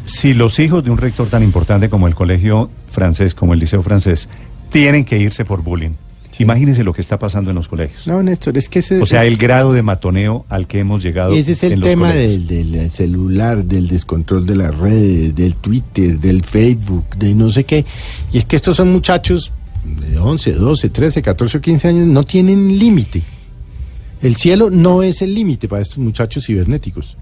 Si 0.05 0.34
los 0.36 0.60
hijos 0.60 0.84
de 0.84 0.91
un 0.91 0.98
rector 1.00 1.27
tan 1.29 1.41
importante 1.41 1.89
como 1.89 2.08
el 2.08 2.13
colegio 2.13 2.70
francés, 2.91 3.34
como 3.34 3.53
el 3.55 3.60
liceo 3.62 3.82
francés, 3.82 4.27
tienen 4.74 5.06
que 5.06 5.18
irse 5.18 5.46
por 5.46 5.62
bullying, 5.62 5.92
imagínense 6.39 6.84
lo 6.84 6.94
que 6.94 7.01
está 7.01 7.20
pasando 7.20 7.51
en 7.51 7.56
los 7.56 7.68
colegios. 7.68 8.07
No, 8.07 8.22
Néstor, 8.24 8.57
es 8.57 8.68
que 8.68 8.79
ese, 8.79 9.00
O 9.00 9.05
sea, 9.05 9.24
el 9.25 9.38
grado 9.38 9.72
de 9.72 9.83
matoneo 9.83 10.46
al 10.50 10.68
que 10.68 10.79
hemos 10.79 11.03
llegado 11.03 11.33
ese 11.33 11.51
es 11.53 11.64
el 11.64 11.74
en 11.74 11.79
los 11.79 11.90
tema 11.90 12.14
del, 12.14 12.48
del 12.48 12.90
celular, 12.90 13.64
del 13.64 13.88
descontrol 13.88 14.46
de 14.46 14.55
las 14.55 14.75
redes, 14.75 15.36
del 15.36 15.55
Twitter, 15.55 16.20
del 16.20 16.44
Facebook, 16.44 17.16
de 17.16 17.36
no 17.36 17.50
sé 17.51 17.64
qué. 17.64 17.86
Y 18.31 18.40
es 18.40 18.46
que 18.46 18.55
estos 18.55 18.75
son 18.75 18.92
muchachos 18.92 19.51
de 19.83 20.18
11, 20.18 20.53
12, 20.53 20.90
13, 20.90 21.22
14 21.22 21.57
o 21.57 21.62
15 21.62 21.88
años, 21.88 22.07
no 22.07 22.24
tienen 22.24 22.79
límite. 22.79 23.22
El 24.22 24.36
cielo 24.38 24.70
no 24.70 25.03
es 25.03 25.22
el 25.22 25.36
límite 25.36 25.68
para 25.68 25.81
estos 25.81 26.00
muchachos 26.00 26.46
cibernéticos. 26.46 27.18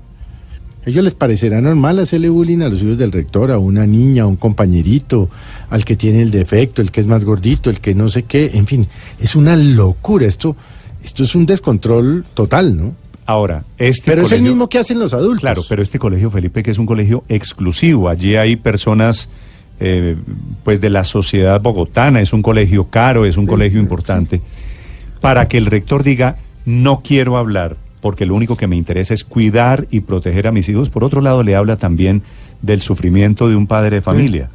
A 0.86 0.90
ellos 0.90 1.04
les 1.04 1.14
parecerá 1.14 1.62
normal 1.62 2.00
hacerle 2.00 2.30
bullying 2.30 2.62
a 2.62 2.70
los 2.70 2.82
hijos 2.82 2.98
del 2.98 3.12
rector, 3.12 3.52
a 3.52 3.60
una 3.60 3.86
niña, 3.86 4.24
a 4.24 4.28
un 4.28 4.36
compañerito, 4.36 5.30
al 5.70 5.86
que 5.86 5.96
tiene 5.96 6.22
el 6.22 6.32
defecto, 6.32 6.82
el 6.82 6.92
que 6.92 7.02
es 7.02 7.08
más 7.08 7.24
gordito, 7.24 7.70
el 7.70 7.80
que 7.80 7.94
no 7.94 8.10
sé 8.10 8.24
qué, 8.24 8.52
en 8.54 8.66
fin, 8.66 8.88
es 9.20 9.36
una 9.36 9.56
locura. 9.56 10.26
Esto, 10.26 10.56
esto 11.04 11.24
es 11.24 11.36
un 11.36 11.46
descontrol 11.46 12.26
total, 12.34 12.76
¿no? 12.76 12.96
Ahora, 13.28 13.64
este 13.78 14.12
Pero 14.12 14.24
es 14.24 14.32
el 14.32 14.42
mismo 14.42 14.68
que 14.68 14.80
hacen 14.80 14.98
los 14.98 15.14
adultos. 15.14 15.42
Claro, 15.42 15.62
pero 15.70 15.84
este 15.84 16.00
colegio, 16.00 16.32
Felipe, 16.32 16.64
que 16.64 16.72
es 16.72 16.80
un 16.80 16.88
colegio 16.88 17.24
exclusivo, 17.30 18.10
allí 18.10 18.36
hay 18.36 18.56
personas 18.56 19.30
eh, 19.80 20.16
pues 20.64 20.82
de 20.82 20.90
la 20.90 21.04
sociedad 21.04 21.62
bogotana, 21.62 22.22
es 22.22 22.34
un 22.34 22.42
colegio 22.42 22.90
caro, 22.90 23.26
es 23.26 23.38
un 23.38 23.46
colegio 23.46 23.80
importante, 23.80 24.42
para 25.22 25.48
que 25.48 25.58
el 25.58 25.68
rector 25.68 26.04
diga, 26.04 26.38
no 26.66 27.02
quiero 27.04 27.38
hablar, 27.38 27.78
porque 28.02 28.26
lo 28.26 28.36
único 28.36 28.58
que 28.58 28.68
me 28.68 28.76
interesa 28.76 29.14
es 29.14 29.24
cuidar 29.24 29.88
y 29.92 30.02
proteger 30.02 30.48
a 30.48 30.52
mis 30.52 30.68
hijos. 30.70 30.90
Por 30.90 31.04
otro 31.04 31.22
lado, 31.22 31.44
le 31.44 31.56
habla 31.56 31.78
también 31.78 32.24
del 32.62 32.82
sufrimiento 32.82 33.48
de 33.48 33.56
un 33.56 33.68
padre 33.68 33.98
de 33.98 34.02
familia. 34.02 34.50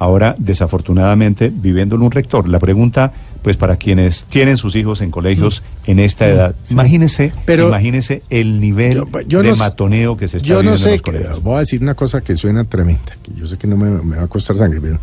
Ahora, 0.00 0.34
desafortunadamente, 0.38 1.50
viviendo 1.52 1.96
en 1.96 2.02
un 2.02 2.10
rector. 2.12 2.48
La 2.48 2.60
pregunta, 2.60 3.12
pues 3.42 3.56
para 3.56 3.76
quienes 3.76 4.26
tienen 4.26 4.56
sus 4.56 4.76
hijos 4.76 5.00
en 5.00 5.10
colegios 5.10 5.62
en 5.86 5.98
esta 5.98 6.28
edad, 6.28 6.54
imagínese, 6.70 7.32
Pero- 7.44 7.66
imagínese 7.68 8.22
el 8.30 8.60
nivel 8.60 8.94
Yo- 8.94 9.20
yo 9.26 9.42
de 9.42 9.50
no 9.50 9.56
matoneo 9.56 10.16
que 10.16 10.28
se 10.28 10.36
está 10.36 10.46
Yo 10.48 10.54
viviendo 10.60 10.78
no 10.80 10.86
en 10.86 10.92
los 10.92 11.02
que- 11.02 11.10
colegios. 11.12 11.42
voy 11.42 11.56
a 11.56 11.60
decir 11.60 11.82
una 11.82 11.94
cosa 11.94 12.20
que 12.20 12.36
suena 12.36 12.62
tremenda, 12.64 13.16
que 13.22 13.32
yo 13.34 13.46
sé 13.48 13.56
que 13.56 13.66
no 13.66 13.76
me, 13.76 13.90
me 14.02 14.16
va 14.18 14.24
a 14.24 14.28
costar 14.28 14.56
sangre, 14.56 14.80
pero 14.80 14.98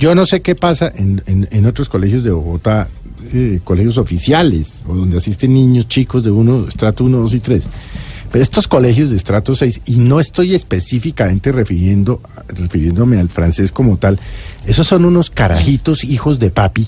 yo 0.00 0.14
no 0.16 0.26
sé 0.26 0.40
qué 0.42 0.56
pasa 0.56 0.90
en, 0.96 1.22
en- 1.26 1.46
en 1.50 1.66
otros 1.66 1.88
colegios 1.88 2.24
de 2.24 2.30
Bogotá, 2.32 2.88
eh, 3.32 3.60
colegios 3.64 3.98
oficiales, 3.98 4.84
o 4.88 4.94
donde 4.94 5.16
asisten 5.18 5.54
niños 5.54 5.88
chicos 5.88 6.22
de 6.24 6.30
uno, 6.30 6.66
estrato 6.68 7.04
1, 7.04 7.18
2 7.18 7.34
y 7.34 7.40
3. 7.40 7.68
Pero 8.32 8.42
estos 8.42 8.68
colegios 8.68 9.10
de 9.10 9.16
estrato 9.16 9.54
6, 9.56 9.80
y 9.86 9.96
no 9.96 10.20
estoy 10.20 10.54
específicamente 10.54 11.50
refiriendo, 11.52 12.20
refiriéndome 12.48 13.18
al 13.18 13.28
francés 13.28 13.72
como 13.72 13.96
tal, 13.96 14.18
esos 14.66 14.86
son 14.86 15.04
unos 15.04 15.30
carajitos 15.30 16.04
hijos 16.04 16.38
de 16.38 16.50
papi 16.50 16.86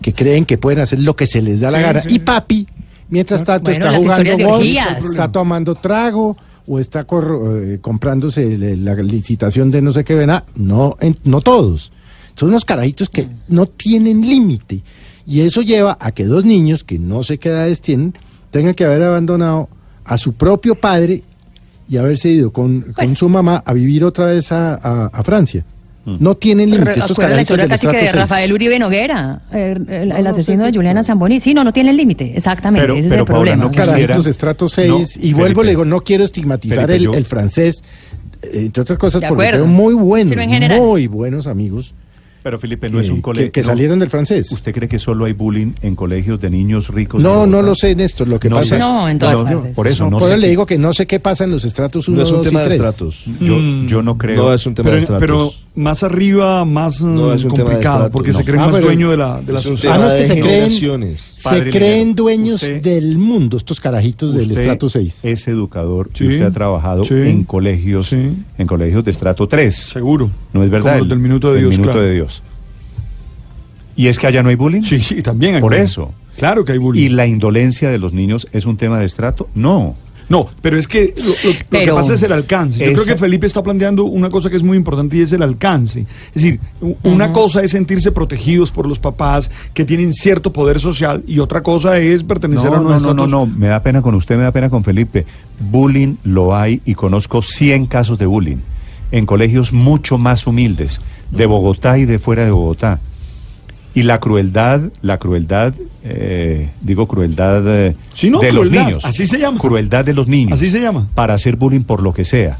que 0.00 0.12
creen 0.12 0.44
que 0.44 0.58
pueden 0.58 0.80
hacer 0.80 1.00
lo 1.00 1.16
que 1.16 1.26
se 1.26 1.42
les 1.42 1.60
da 1.60 1.70
la 1.70 1.78
Sí, 1.78 1.82
gana. 1.84 2.00
sí. 2.02 2.14
Y 2.14 2.18
papi, 2.20 2.66
mientras 3.08 3.42
tanto, 3.42 3.70
Bueno, 3.70 3.86
está 3.86 3.96
jugando 3.98 4.36
golf, 4.46 4.64
está 5.10 5.32
tomando 5.32 5.74
trago 5.74 6.36
o 6.66 6.78
está 6.78 7.04
cor- 7.04 7.60
eh, 7.64 7.78
comprándose 7.80 8.56
le- 8.56 8.76
la 8.76 8.94
licitación 8.94 9.70
de 9.70 9.82
no 9.82 9.92
sé 9.92 10.04
qué 10.04 10.14
vena. 10.14 10.44
No, 10.54 10.96
en- 11.00 11.18
no 11.24 11.40
todos. 11.40 11.90
Son 12.36 12.48
unos 12.50 12.64
carajitos 12.64 13.08
que 13.08 13.28
no 13.48 13.66
tienen 13.66 14.20
límite. 14.28 14.82
Y 15.26 15.40
eso 15.40 15.62
lleva 15.62 15.96
a 16.00 16.12
que 16.12 16.24
dos 16.24 16.44
niños, 16.44 16.84
que 16.84 16.98
no 16.98 17.22
sé 17.22 17.38
qué 17.38 17.48
edades 17.48 17.80
tienen, 17.80 18.14
tengan 18.50 18.74
que 18.74 18.84
haber 18.84 19.02
abandonado 19.02 19.68
a 20.04 20.18
su 20.18 20.34
propio 20.34 20.74
padre 20.74 21.22
y 21.88 21.96
haberse 21.96 22.28
ido 22.30 22.52
con, 22.52 22.80
con 22.82 22.92
Pues- 22.94 23.14
su 23.18 23.28
mamá 23.28 23.62
a 23.64 23.72
vivir 23.72 24.04
otra 24.04 24.26
vez 24.26 24.52
a, 24.52 24.74
a- 24.74 25.06
a 25.12 25.22
Francia. 25.22 25.64
No 26.06 26.34
tienen 26.34 26.70
límite. 26.70 26.98
Estos 26.98 27.16
la 27.16 27.40
historia 27.40 27.66
casi 27.66 27.86
que 27.86 27.96
de. 27.96 28.12
Rafael 28.12 28.52
Uribe 28.52 28.78
Noguera, 28.78 29.40
el, 29.50 29.88
el- 29.88 30.12
el 30.12 30.24
No, 30.24 30.28
asesino 30.30 30.66
sí, 30.66 30.70
de 30.70 30.76
Juliana 30.78 31.02
Zamboni. 31.02 31.40
Sí, 31.40 31.54
no, 31.54 31.64
no 31.64 31.72
tiene 31.72 31.94
límite, 31.94 32.34
exactamente. 32.36 32.82
Pero- 32.86 32.98
ese 32.98 33.08
pero, 33.08 33.14
es 33.14 33.20
el 33.20 33.24
Paola, 33.26 33.38
problema. 33.52 33.64
no 33.64 33.70
quisiera- 33.70 33.92
Carajitos 33.92 34.26
estrato 34.26 34.68
6 34.68 34.88
No, 34.90 34.98
y 35.26 35.32
vuelvo, 35.32 35.46
Felipe. 35.62 35.64
le 35.64 35.70
digo, 35.70 35.84
no 35.86 36.02
quiero 36.02 36.24
estigmatizar 36.24 36.86
Felipe, 36.86 36.96
el, 36.96 37.02
yo- 37.04 37.14
el 37.14 37.24
francés, 37.24 37.82
eh, 38.42 38.50
entre 38.66 38.82
otras 38.82 38.98
cosas, 38.98 39.22
porque 39.26 39.52
tengo 39.52 39.64
muy 39.66 39.94
buenos, 39.94 40.36
muy 40.78 41.06
buenos 41.06 41.46
amigos 41.46 41.94
Pero 42.44 42.58
Felipe, 42.58 42.90
no 42.90 42.98
que- 42.98 43.04
es 43.04 43.08
un 43.10 43.16
que- 43.16 43.22
colegio. 43.22 43.52
que 43.52 43.62
salieron 43.62 43.98
del 43.98 44.10
francés. 44.10 44.52
¿Usted 44.52 44.74
cree 44.74 44.86
que 44.86 44.98
solo 44.98 45.24
hay 45.24 45.32
bullying 45.32 45.72
en 45.80 45.96
colegios 45.96 46.38
de 46.38 46.50
niños 46.50 46.88
ricos? 46.88 47.22
No, 47.22 47.40
de 47.40 47.46
no 47.46 47.62
lo 47.62 47.74
sé, 47.74 47.94
Néstor. 47.96 48.28
Lo 48.28 48.38
que 48.38 48.50
No 48.50 48.56
pasa 48.56 48.68
sé. 48.74 48.78
No, 48.78 49.08
en 49.08 49.18
todas 49.18 49.38
No, 49.40 49.44
partes. 49.46 49.74
Por 49.74 49.88
eso, 49.88 50.04
no 50.04 50.18
por 50.18 50.24
sé 50.28 50.32
eso 50.32 50.36
le 50.42 50.48
digo 50.48 50.66
que 50.66 50.76
no 50.76 50.92
sé 50.92 51.06
qué 51.06 51.20
pasa 51.20 51.44
en 51.44 51.52
los 51.52 51.64
estratos 51.64 52.06
1, 52.06 52.18
No 52.18 52.22
es 52.22 52.30
un 52.30 52.36
2 52.36 52.46
tema 52.46 52.60
de 52.60 52.66
3. 52.66 52.74
estratos. 52.76 53.24
Yo, 53.40 53.56
Mm. 53.56 53.86
yo 53.86 54.02
no 54.02 54.18
creo. 54.18 54.44
No 54.44 54.52
es 54.52 54.66
un 54.66 54.74
tema 54.74 54.90
de 54.90 54.96
Pero, 54.96 54.98
estratos. 55.16 55.20
pero 55.20 55.52
más 55.76 56.02
arriba, 56.04 56.64
más 56.64 57.00
No, 57.02 57.28
mm, 57.28 57.32
es 57.32 57.42
de 57.42 57.48
complicado, 57.48 58.10
porque 58.10 58.30
no. 58.32 58.38
se 58.38 58.44
creen 58.44 58.60
Ah, 58.60 58.66
más 58.66 58.74
pero 58.76 58.86
dueño 58.86 59.10
de 59.10 59.16
la, 59.16 59.40
de 59.40 59.52
la 59.52 59.60
sociedad. 59.60 59.96
Ah, 59.96 59.98
no, 59.98 60.06
es 60.08 60.12
tema 60.14 60.22
que 60.22 60.28
se 60.28 60.40
creen, 60.40 60.54
generaciones. 60.70 61.32
se 61.36 61.70
creen 61.70 62.14
dueños 62.14 62.54
usted- 62.62 62.80
del 62.80 63.18
mundo, 63.18 63.56
estos 63.56 63.80
carajitos 63.80 64.34
del 64.34 64.50
estrato 64.52 64.88
6. 64.88 65.24
es 65.24 65.48
educador 65.48 66.10
Sí, 66.12 66.24
y 66.24 66.28
usted 66.28 66.42
ha 66.44 66.50
trabajado 66.52 67.04
sí, 67.04 67.14
en 67.14 67.44
colegios, 67.44 68.08
sí. 68.10 68.36
en 68.56 68.66
colegios 68.66 69.04
de 69.04 69.10
estrato 69.10 69.48
3. 69.48 69.74
Seguro. 69.74 70.30
No 70.52 70.62
es 70.62 70.70
verdad. 70.70 70.92
Como 70.92 71.00
los 71.00 71.08
del 71.08 71.18
Minuto 71.18 71.48
de 71.52 71.58
el 71.58 71.64
Dios, 71.64 71.70
Minuto 71.78 71.90
claro. 71.92 72.06
de 72.06 72.14
Dios. 72.14 72.42
¿Y 73.96 74.08
es 74.08 74.18
que 74.18 74.26
allá 74.26 74.42
no 74.42 74.48
hay 74.48 74.56
bullying? 74.56 74.82
Sí, 74.82 75.00
sí, 75.00 75.22
también 75.22 75.56
hay 75.56 75.60
Por 75.60 75.72
bullying. 75.72 75.84
eso. 75.84 76.12
Claro 76.36 76.64
que 76.64 76.72
hay 76.72 76.78
bullying. 76.78 77.04
¿Y 77.04 77.08
la 77.10 77.26
indolencia 77.26 77.90
de 77.90 77.98
los 77.98 78.12
niños 78.12 78.48
es 78.52 78.66
un 78.66 78.76
tema 78.76 78.98
de 78.98 79.06
estrato? 79.06 79.48
No. 79.54 79.94
No, 80.28 80.48
pero 80.62 80.78
es 80.78 80.88
que 80.88 81.14
lo, 81.16 81.24
lo- 81.50 81.56
lo 81.70 81.80
que 81.86 81.92
pasa 81.92 82.14
es 82.14 82.22
el 82.22 82.32
alcance. 82.32 82.78
Yo 82.78 82.92
creo 82.94 83.04
que 83.04 83.16
Felipe 83.16 83.46
está 83.46 83.62
planteando 83.62 84.04
una 84.04 84.30
cosa 84.30 84.48
que 84.50 84.56
es 84.56 84.62
muy 84.62 84.76
importante 84.76 85.16
y 85.16 85.20
es 85.20 85.32
el 85.32 85.42
alcance. 85.42 86.06
Es 86.34 86.42
decir, 86.42 86.60
una 87.02 87.32
cosa 87.32 87.62
es 87.62 87.72
sentirse 87.72 88.10
protegidos 88.12 88.70
por 88.70 88.86
los 88.86 88.98
papás 88.98 89.50
que 89.74 89.84
tienen 89.84 90.12
cierto 90.14 90.52
poder 90.52 90.80
social 90.80 91.22
y 91.26 91.38
otra 91.40 91.62
cosa 91.62 91.98
es 91.98 92.22
pertenecer 92.24 92.70
No, 92.70 92.76
a 92.76 92.80
no, 92.80 92.86
unos 92.88 93.02
no, 93.02 93.14
no, 93.14 93.24
estratos- 93.24 93.30
no, 93.30 93.46
me 93.46 93.66
da 93.68 93.82
pena 93.82 94.00
con 94.02 94.14
usted, 94.14 94.36
me 94.36 94.44
da 94.44 94.52
pena 94.52 94.70
con 94.70 94.82
Felipe. 94.84 95.26
Bullying 95.60 96.16
lo 96.24 96.56
hay 96.56 96.80
y 96.84 96.94
conozco 96.94 97.42
100 97.42 97.86
casos 97.86 98.18
de 98.18 98.26
bullying 98.26 98.58
en 99.12 99.26
colegios 99.26 99.72
mucho 99.72 100.18
más 100.18 100.46
humildes, 100.46 101.00
de 101.30 101.46
Bogotá 101.46 101.98
y 101.98 102.04
de 102.04 102.18
fuera 102.18 102.44
de 102.44 102.50
Bogotá. 102.50 102.98
Y 103.94 104.02
la 104.02 104.18
crueldad, 104.18 104.80
la 105.02 105.18
crueldad, 105.18 105.72
eh, 106.02 106.70
digo 106.80 107.06
crueldad 107.06 107.62
eh, 107.66 107.96
Sí, 108.12 108.28
no, 108.28 108.40
de 108.40 108.52
los 108.52 108.68
niños. 108.70 109.04
así 109.04 109.26
se 109.26 109.38
llama. 109.38 109.58
Crueldad 109.60 110.04
de 110.04 110.12
los 110.14 110.26
niños. 110.26 110.52
Así 110.52 110.70
se 110.70 110.80
llama. 110.80 111.06
Para 111.14 111.34
hacer 111.34 111.56
bullying 111.56 111.82
por 111.84 112.02
lo 112.02 112.12
que 112.12 112.24
sea. 112.24 112.58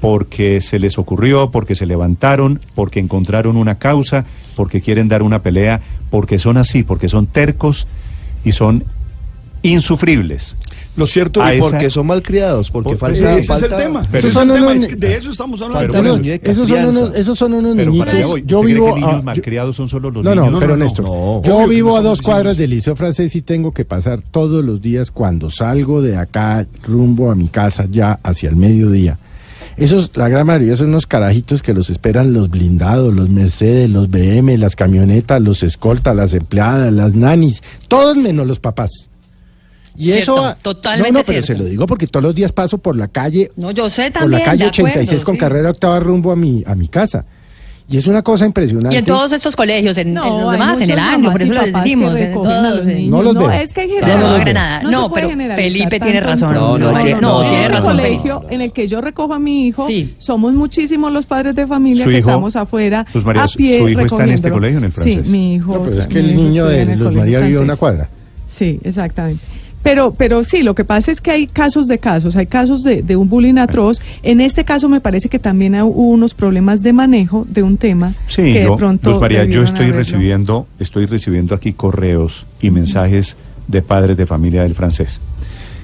Porque 0.00 0.60
se 0.60 0.78
les 0.78 0.96
ocurrió, 0.98 1.50
porque 1.50 1.74
se 1.74 1.86
levantaron, 1.86 2.60
porque 2.74 3.00
encontraron 3.00 3.56
una 3.56 3.78
causa, 3.78 4.26
porque 4.54 4.80
quieren 4.80 5.08
dar 5.08 5.22
una 5.22 5.42
pelea, 5.42 5.80
porque 6.10 6.38
son 6.38 6.56
así, 6.56 6.82
porque 6.84 7.08
son 7.08 7.26
tercos 7.26 7.88
y 8.44 8.52
son 8.52 8.84
insufribles. 9.62 10.56
Lo 10.96 11.06
cierto 11.06 11.42
A 11.42 11.52
es 11.52 11.60
Porque 11.60 11.90
son 11.90 12.06
malcriados, 12.06 12.70
porque 12.70 12.90
Por- 12.90 12.98
falta, 12.98 13.18
ese 13.32 13.38
es 13.40 13.46
falta- 13.48 13.66
el 13.78 13.82
tema. 13.84 14.02
Pero 14.02 14.18
Ese 14.18 14.28
es 14.28 14.34
son 14.34 14.48
el 14.50 14.54
tema. 14.54 14.70
unos- 14.70 14.84
es 14.84 14.88
que 14.90 14.94
de 14.96 15.16
eso 15.16 15.30
estamos 15.30 15.60
hablando. 15.60 15.92
Falta 15.92 16.02
No, 16.08 16.16
no, 16.18 16.24
esos, 16.24 16.68
son 16.68 16.86
unos, 16.86 17.14
esos 17.16 17.38
son 17.38 17.54
unos 17.54 17.76
Pero 17.76 17.94
para. 17.98 18.12
Yo 18.20 18.28
¿Usted 18.28 18.44
cree 18.46 18.62
vivo. 18.74 18.86
que 18.86 18.94
niños 19.00 19.10
ah, 19.12 19.16
yo- 19.16 19.22
malcriados 19.24 19.74
son 19.76 19.88
solo 19.88 20.10
los 20.12 20.24
no, 20.24 20.34
niños? 20.36 20.52
no, 20.52 20.58
pero 20.60 20.76
no, 20.76 20.84
Néstor, 20.84 21.04
no. 21.04 21.42
yo 21.42 21.66
vivo 21.66 21.90
no 21.90 21.96
a 21.96 22.02
dos 22.02 22.22
cuadras 22.22 22.56
del 22.56 22.70
Liceo 22.70 22.94
Francés 22.94 23.34
y 23.34 23.42
tengo 23.42 23.72
que 23.72 23.84
pasar 23.84 24.20
todos 24.30 24.64
los 24.64 24.80
días 24.80 25.10
cuando 25.10 25.50
salgo 25.50 26.00
de 26.00 26.16
acá 26.16 26.64
rumbo 26.86 27.30
a 27.30 27.34
mi 27.34 27.48
casa 27.48 27.86
ya 27.90 28.20
hacia 28.22 28.48
el 28.48 28.54
mediodía. 28.56 29.18
Esos, 29.76 30.12
la 30.14 30.28
gran 30.28 30.46
mayoría 30.46 30.76
son 30.76 30.90
unos 30.90 31.08
carajitos 31.08 31.60
que 31.60 31.74
los 31.74 31.90
esperan 31.90 32.32
los 32.32 32.48
blindados, 32.50 33.12
los 33.12 33.28
Mercedes, 33.28 33.90
los 33.90 34.08
BM, 34.08 34.56
las 34.58 34.76
camionetas, 34.76 35.40
los 35.42 35.64
escoltas, 35.64 36.14
las 36.14 36.32
empleadas, 36.34 36.92
las 36.92 37.16
nanis, 37.16 37.60
todos 37.88 38.16
menos 38.16 38.46
los 38.46 38.60
papás. 38.60 39.08
Y 39.96 40.10
Cierto, 40.10 40.20
eso 40.48 40.56
totalmente 40.62 41.12
no, 41.12 41.18
no, 41.20 41.24
pero 41.24 41.42
cierto. 41.42 41.46
se 41.46 41.58
lo 41.58 41.64
digo 41.70 41.86
porque 41.86 42.06
todos 42.06 42.24
los 42.24 42.34
días 42.34 42.52
paso 42.52 42.78
por 42.78 42.96
la 42.96 43.08
calle 43.08 43.52
No, 43.56 43.70
yo 43.70 43.88
sé 43.88 44.10
por 44.10 44.22
también. 44.22 44.40
la 44.40 44.44
calle 44.44 44.64
acuerdo, 44.64 44.82
86 44.90 45.24
con 45.24 45.34
sí. 45.34 45.38
carrera 45.40 45.70
octava 45.70 46.00
rumbo 46.00 46.32
a 46.32 46.36
mi 46.36 46.62
a 46.66 46.74
mi 46.74 46.88
casa. 46.88 47.24
Y 47.86 47.98
es 47.98 48.06
una 48.06 48.22
cosa 48.22 48.46
impresionante. 48.46 48.94
Y 48.94 48.98
en 48.98 49.04
todos 49.04 49.30
estos 49.32 49.54
colegios, 49.54 49.98
en, 49.98 50.08
en 50.08 50.14
No, 50.14 50.40
los 50.40 50.52
hay 50.52 50.58
demás, 50.58 50.80
en 50.80 50.90
el 50.90 50.98
anglo, 50.98 51.32
por 51.32 51.42
eso 51.42 51.52
lo 51.52 51.62
decimos, 51.66 52.18
en 52.18 52.32
todos. 52.32 52.76
los 52.78 52.86
en-. 52.86 53.10
No 53.10 53.22
los 53.22 53.34
veo. 53.34 53.50
es 53.50 53.74
que 53.74 53.82
hay 53.82 53.88
No, 53.88 53.94
general- 54.06 54.20
no, 54.20 54.38
no, 54.38 54.52
nada. 54.54 54.82
No, 54.84 55.12
pero 55.12 55.28
Felipe 55.54 56.00
tiene 56.00 56.20
razón. 56.22 56.48
en 56.48 56.54
No, 56.54 56.78
no, 56.78 56.90
no, 56.92 57.42
en 57.42 57.48
tiene 57.50 57.64
ese 57.66 57.72
razón, 57.74 57.96
colegio 57.96 58.36
Felipe. 58.38 58.54
en 58.54 58.60
el 58.62 58.72
que 58.72 58.88
yo 58.88 59.02
recojo 59.02 59.34
a 59.34 59.38
mi 59.38 59.66
hijo, 59.66 59.86
Sí. 59.86 60.14
somos 60.16 60.54
muchísimos 60.54 61.12
los 61.12 61.26
padres 61.26 61.54
de 61.54 61.66
familia 61.66 62.04
Su 62.04 62.10
que 62.10 62.18
hijo, 62.18 62.30
estamos 62.30 62.56
afuera 62.56 63.04
Luz 63.12 63.22
María, 63.26 63.42
a 63.44 63.48
su- 63.48 63.58
pie 63.58 63.76
su 63.78 63.88
hijo 63.90 64.00
está 64.00 64.24
en 64.24 64.30
este 64.30 64.50
colegio, 64.50 64.78
en 64.78 64.84
el 64.84 64.92
francés. 64.92 65.26
Sí, 65.26 65.30
mi 65.30 65.54
hijo. 65.56 65.74
No, 65.74 65.82
pero 65.82 66.00
es 66.00 66.06
que 66.06 66.18
el 66.20 66.34
niño 66.36 66.64
de 66.64 66.80
en 66.80 66.88
el 66.90 66.98
Luz 66.98 67.08
colegio 67.08 67.20
María 67.20 67.38
vive 67.40 67.50
francés. 67.50 67.64
una 67.68 67.76
cuadra. 67.76 68.08
Sí, 68.48 68.80
exactamente. 68.82 69.44
Pero, 69.84 70.14
pero 70.14 70.42
sí, 70.42 70.62
lo 70.64 70.74
que 70.74 70.84
pasa 70.84 71.12
es 71.12 71.20
que 71.20 71.30
hay 71.30 71.46
casos 71.46 71.86
de 71.86 71.98
casos, 71.98 72.34
hay 72.34 72.46
casos 72.46 72.82
de, 72.82 73.02
de 73.02 73.16
un 73.16 73.28
bullying 73.28 73.58
atroz. 73.58 74.00
En 74.24 74.40
este 74.40 74.64
caso 74.64 74.88
me 74.88 75.00
parece 75.00 75.28
que 75.28 75.38
también 75.38 75.80
hubo 75.80 76.08
unos 76.08 76.34
problemas 76.34 76.82
de 76.82 76.92
manejo 76.92 77.46
de 77.48 77.62
un 77.62 77.76
tema 77.76 78.14
Sí, 78.26 78.42
que 78.54 78.60
de 78.60 78.64
yo, 78.64 78.76
pronto 78.76 79.10
Luz 79.10 79.20
María, 79.20 79.44
yo 79.44 79.62
estoy 79.62 79.82
haberlo. 79.82 79.98
recibiendo, 79.98 80.66
estoy 80.80 81.06
recibiendo 81.06 81.54
aquí 81.54 81.74
correos 81.74 82.46
y 82.60 82.70
mensajes 82.70 83.36
de 83.68 83.82
padres 83.82 84.16
de 84.16 84.26
familia 84.26 84.62
del 84.62 84.74
francés 84.74 85.20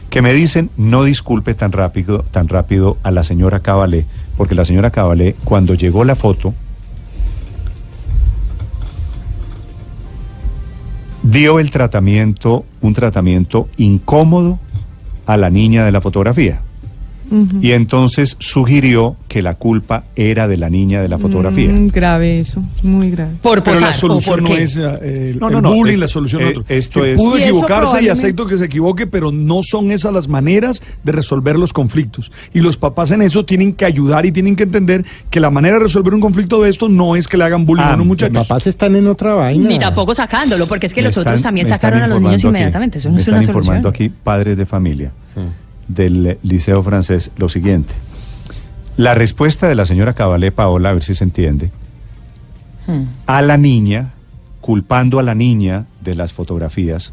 que 0.09 0.23
me 0.23 0.33
dicen 0.33 0.71
no 0.77 1.05
disculpe 1.05 1.55
tan 1.55 1.71
rápido, 1.71 2.25
tan 2.31 2.49
rápido 2.49 2.97
a 3.05 3.11
la 3.13 3.23
señora 3.23 3.61
Cabalé, 3.61 4.07
porque 4.37 4.57
la 4.57 4.65
señora 4.65 4.91
Cabalé, 4.91 5.37
cuando 5.45 5.75
llegó 5.75 6.05
la 6.05 6.17
foto, 6.17 6.53
dio 11.31 11.61
el 11.61 11.71
tratamiento, 11.71 12.65
un 12.81 12.93
tratamiento 12.93 13.69
incómodo 13.77 14.59
a 15.27 15.37
la 15.37 15.49
niña 15.49 15.85
de 15.85 15.93
la 15.93 16.01
fotografía. 16.01 16.61
Y 17.63 17.73
entonces 17.73 18.37
sugirió 18.41 19.17
que 19.29 19.41
la 19.43 19.55
culpa 19.55 20.05
era 20.17 20.49
de 20.49 20.57
la 20.57 20.69
niña 20.69 21.01
de 21.01 21.09
la 21.09 21.17
fotografía. 21.19 21.71
Mm, 21.71 21.89
grave 21.89 22.41
eso, 22.41 22.63
muy 22.83 23.11
grave. 23.11 23.33
Por 23.41 23.63
Pero 23.63 23.77
posar, 23.77 23.89
la 23.91 23.93
solución 23.95 24.41
¿o 24.41 24.49
no 24.49 24.57
es 24.57 24.77
eh, 24.77 25.31
el, 25.31 25.39
No, 25.39 25.49
no, 25.51 25.59
el 25.59 25.63
no, 25.63 25.75
bullying, 25.75 25.99
la 25.99 26.09
solución 26.09 26.43
eh, 26.43 26.47
otro. 26.49 26.65
esto 26.69 27.03
Que 27.03 27.13
es- 27.13 27.17
pudo 27.19 27.39
Y 27.39 27.43
equivocarse 27.43 28.03
y 28.03 28.09
acepto 28.09 28.47
que 28.47 28.57
se 28.57 28.65
equivoque, 28.65 29.07
pero 29.07 29.31
no 29.31 29.61
son 29.63 29.93
esas 29.93 30.13
las 30.13 30.27
maneras 30.29 30.83
de 31.05 31.13
resolver 31.13 31.57
los 31.57 31.73
conflictos. 31.73 32.33
Y 32.53 32.61
los 32.61 32.77
papás 32.77 33.11
en 33.13 33.23
eso 33.23 33.45
tienen 33.45 33.75
que 33.75 33.85
ayudar 33.85 34.27
y 34.27 34.33
tienen 34.33 34.57
que 34.57 34.65
entender 34.65 35.05
que 35.31 35.39
la 35.39 35.51
manera 35.51 35.75
de 35.79 35.85
resolver 35.85 36.13
un 36.15 36.21
conflicto 36.21 36.61
de 36.63 36.71
esto 36.71 36.89
no 36.89 37.15
es 37.15 37.29
que 37.29 37.37
le 37.37 37.45
hagan 37.45 37.65
bullying 37.65 37.85
Ah, 37.85 37.95
a 37.95 37.97
los 37.97 38.07
muchachos. 38.07 38.35
Los 38.35 38.49
papás 38.49 38.67
están 38.67 38.97
en 38.97 39.07
otra 39.07 39.35
vaina. 39.35 39.69
Ni 39.69 39.79
tampoco 39.79 40.15
sacándolo, 40.15 40.67
porque 40.67 40.87
es 40.87 40.95
que 40.95 41.01
Me 41.01 41.07
los 41.07 41.17
otros 41.19 41.41
también 41.43 41.67
sacaron 41.69 42.03
a 42.03 42.09
los 42.09 42.21
niños 42.21 42.35
informando 42.43 42.49
aquí, 42.49 42.59
inmediatamente. 42.59 42.99
Eso 42.99 43.09
no 43.09 43.15
me 43.15 43.21
es 43.21 43.29
una 43.29 43.41
están 43.41 43.51
informando 43.55 43.89
solución. 43.91 44.07
aquí 44.11 44.17
padres 44.25 44.57
de 44.57 44.67
familia 44.67 45.13
del 45.95 46.39
Liceo 46.43 46.83
Francés 46.83 47.31
lo 47.37 47.49
siguiente. 47.49 47.95
La 48.97 49.15
respuesta 49.15 49.69
de 49.69 49.75
la 49.75 49.87
señora 49.87 50.13
Cabalé 50.15 50.53
Paola, 50.53 50.91
a 50.91 50.93
ver 50.95 51.03
si 51.05 51.15
se 51.15 51.25
entiende, 51.25 51.71
Hmm. 52.87 53.05
a 53.27 53.43
la 53.43 53.57
niña, 53.59 54.13
culpando 54.61 55.19
a 55.19 55.23
la 55.23 55.35
niña 55.35 55.85
de 56.03 56.15
las 56.15 56.33
fotografías, 56.33 57.13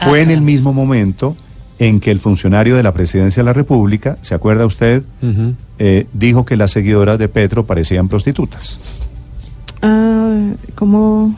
fue 0.00 0.22
en 0.22 0.28
Ajá. 0.28 0.34
el 0.34 0.40
mismo 0.40 0.72
momento 0.72 1.36
en 1.78 2.00
que 2.00 2.10
el 2.10 2.20
funcionario 2.20 2.74
de 2.76 2.82
la 2.82 2.92
presidencia 2.92 3.42
de 3.42 3.46
la 3.46 3.52
República, 3.52 4.16
¿se 4.22 4.34
acuerda 4.34 4.64
usted? 4.66 5.02
Eh, 5.78 6.06
dijo 6.12 6.44
que 6.44 6.56
las 6.56 6.70
seguidoras 6.72 7.18
de 7.18 7.28
Petro 7.28 7.64
parecían 7.66 8.08
prostitutas. 8.08 8.78
Ah, 9.82 10.50
como 10.74 11.34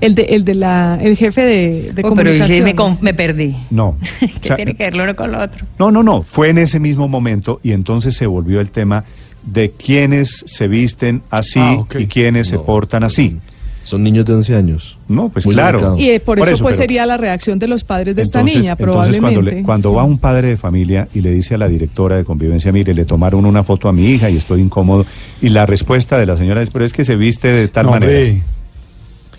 el 0.00 0.14
de, 0.14 0.22
el 0.22 0.44
de 0.44 0.54
la, 0.54 0.98
el 1.02 1.16
jefe 1.16 1.40
de, 1.42 1.92
de 1.92 2.02
Oh, 2.04 2.14
pero 2.14 2.30
sí 2.46 2.60
me, 2.60 2.74
me 3.00 3.14
perdí. 3.14 3.54
No. 3.70 3.96
¿Qué 4.20 4.26
O 4.42 4.46
sea, 4.46 4.56
tiene 4.56 4.74
que 4.74 4.84
ver 4.84 4.96
lo 4.96 5.04
uno 5.04 5.16
con 5.16 5.32
lo 5.32 5.40
otro? 5.42 5.64
No, 5.78 5.90
no, 5.90 6.02
no, 6.02 6.22
fue 6.22 6.50
en 6.50 6.58
ese 6.58 6.78
mismo 6.80 7.08
momento 7.08 7.60
y 7.62 7.72
entonces 7.72 8.16
se 8.16 8.26
volvió 8.26 8.60
el 8.60 8.70
tema 8.70 9.04
de 9.44 9.70
quiénes 9.70 10.42
se 10.46 10.66
visten 10.68 11.22
así 11.30 11.60
Ah, 11.62 11.84
y 11.98 12.06
quiénes 12.06 12.48
se 12.48 12.58
portan 12.58 13.04
así. 13.04 13.38
Son 13.84 14.02
niños 14.02 14.26
de 14.26 14.34
11 14.34 14.56
años. 14.56 14.98
No, 15.06 15.28
pues 15.28 15.46
Muy 15.46 15.54
claro. 15.54 15.78
delicado. 15.78 15.98
Y 16.00 16.10
eh, 16.10 16.18
por, 16.18 16.38
Por 16.38 16.48
eso, 16.48 16.56
eso, 16.56 16.64
pues 16.64 16.74
pero- 16.74 16.82
sería 16.82 17.06
la 17.06 17.16
reacción 17.16 17.60
de 17.60 17.68
los 17.68 17.84
padres 17.84 18.16
de 18.16 18.22
esta 18.22 18.40
entonces, 18.40 18.62
niña, 18.62 18.72
entonces 18.72 18.84
probablemente. 19.16 19.20
cuando, 19.36 19.42
le- 19.42 19.62
cuando 19.62 19.92
va 19.92 20.02
un 20.02 20.18
padre 20.18 20.48
de 20.48 20.56
familia 20.56 21.06
y 21.14 21.20
le 21.20 21.30
dice 21.30 21.54
a 21.54 21.58
la 21.58 21.68
directora 21.68 22.16
de 22.16 22.24
convivencia, 22.24 22.72
mire, 22.72 22.92
le 22.94 23.04
tomaron 23.04 23.46
una 23.46 23.62
foto 23.62 23.88
a 23.88 23.92
mi 23.92 24.06
hija 24.10 24.28
y 24.28 24.36
estoy 24.36 24.60
incómodo, 24.60 25.06
y 25.40 25.50
la 25.50 25.66
respuesta 25.66 26.18
de 26.18 26.26
la 26.26 26.36
señora 26.36 26.62
es, 26.62 26.70
pero 26.70 26.84
es 26.84 26.92
que 26.92 27.04
se 27.04 27.14
viste 27.14 27.46
de 27.46 27.68
tal 27.68 27.86
No, 27.86 27.92
manera. 27.92 28.10
hombre. 28.12 28.42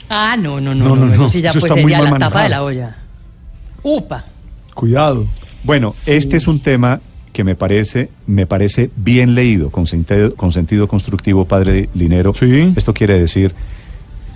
Ah, 0.09 0.35
no, 0.39 0.59
no, 0.61 0.73
no, 0.73 0.89
No, 0.89 0.95
no, 0.95 1.05
no, 1.07 1.13
eso 1.13 1.27
sí 1.29 1.41
ya 1.41 1.49
eso 1.49 1.59
pues 1.59 1.71
está 1.71 1.81
muy 1.81 1.91
sería 1.91 1.97
mal 2.09 2.13
la 2.13 2.19
tapa 2.19 2.35
manejado. 2.39 2.43
de 2.43 2.49
la 2.49 2.63
olla. 2.63 2.97
Upa. 3.83 4.25
Cuidado. 4.73 5.25
Bueno, 5.63 5.93
este 6.05 6.37
es 6.37 6.47
un 6.47 6.59
tema 6.61 7.01
que 7.33 7.43
me 7.43 7.55
parece, 7.55 8.09
me 8.25 8.45
parece 8.47 8.89
bien 8.95 9.35
leído, 9.35 9.69
con 9.69 9.85
sentido, 9.85 10.33
con 10.35 10.51
sentido 10.51 10.87
constructivo, 10.87 11.45
padre 11.45 11.89
Linero. 11.93 12.33
Sí. 12.33 12.73
Esto 12.75 12.93
quiere 12.93 13.19
decir, 13.19 13.53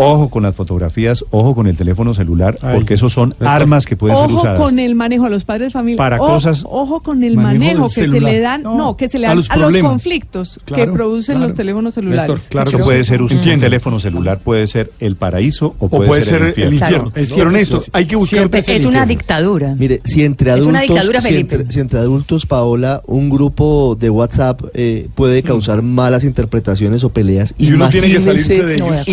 Ojo 0.02 0.30
con 0.30 0.44
las 0.44 0.56
fotografías, 0.56 1.24
ojo 1.32 1.56
con 1.56 1.68
el 1.68 1.78
teléfono 1.78 2.14
celular, 2.14 2.58
Ay, 2.62 2.76
porque 2.76 2.96
esos 2.96 3.14
son 3.14 3.36
armas 3.40 3.86
que 3.86 3.96
pueden 3.96 4.18
ser 4.18 4.26
Ojo 4.28 4.36
usadas. 4.36 4.60
con 4.60 4.80
el 4.80 4.96
manejo 4.96 5.26
a 5.26 5.30
los 5.30 5.44
padres 5.44 5.68
de 5.68 5.72
familia. 5.72 5.98
Para 5.98 6.18
Ojo- 6.22 6.34
cosas- 6.34 6.64
Ojo 6.68 7.02
con 7.02 7.24
el 7.24 7.38
Manejo 7.38 7.88
que 7.88 8.08
se 8.08 8.20
le 8.20 8.40
dan, 8.40 8.64
No, 8.64 8.78
no, 8.78 8.98
que 8.98 9.10
se 9.10 9.20
le 9.20 9.26
a 9.28 9.30
dan 9.30 9.38
los 9.38 9.50
a 9.52 9.58
los 9.58 9.76
conflictos 9.78 10.60
Claro, 10.66 10.86
que 10.86 10.92
producen 10.92 11.36
claro. 11.36 11.48
los 11.48 11.56
teléfonos 11.56 11.94
celulares. 11.94 12.30
Néstor, 12.32 12.50
claro 12.50 12.68
Eso 12.70 12.78
que 12.78 12.84
puede 12.84 13.04
sí. 13.04 13.10
ser 13.10 13.22
un, 13.22 13.32
Entiendo. 13.32 13.66
teléfono 13.66 14.00
celular, 14.00 14.40
puede 14.40 14.68
ser 14.68 14.92
el 15.00 15.16
paraíso 15.16 15.76
o 15.80 15.86
O 15.86 15.90
puede, 15.90 16.22
ser, 16.22 16.54
el 16.56 16.74
infierno. 16.74 17.12
Claro. 17.12 17.12
Pero 17.36 17.52
Néstor, 17.52 17.82
hay 17.94 18.06
que 18.06 18.16
buscar... 18.16 18.40
Siempre 18.40 18.60
es 18.62 18.68
el 18.68 18.76
Es 18.78 18.86
una 18.86 19.00
infierno. 19.00 19.10
dictadura. 19.20 19.76
Mire, 19.78 20.02
si 20.04 20.24
entre 20.24 20.50
Es 20.50 20.54
adultos, 20.54 20.70
una 20.70 20.82
dictadura, 20.82 21.22
si 21.22 21.28
Felipe. 21.28 21.56
entre, 21.56 21.72
si 21.72 21.80
entre 21.80 22.00
adultos, 22.00 22.46
Paola, 22.46 23.02
un 23.08 23.30
grupo 23.30 23.96
de 24.00 24.10
WhatsApp 24.10 24.62
eh, 24.74 25.08
puede 25.16 25.44
causar 25.44 25.82
malas 25.82 26.24
interpretaciones 26.24 27.04
o 27.04 27.10
peleas, 27.10 27.54
Y 27.58 27.72
uno 27.72 27.90
tiene 27.90 28.08
que 28.08 28.14
imagínese, 28.14 28.46
salirse 28.46 28.66
de 28.66 28.76
ellos. 28.76 28.88
No, 28.90 29.12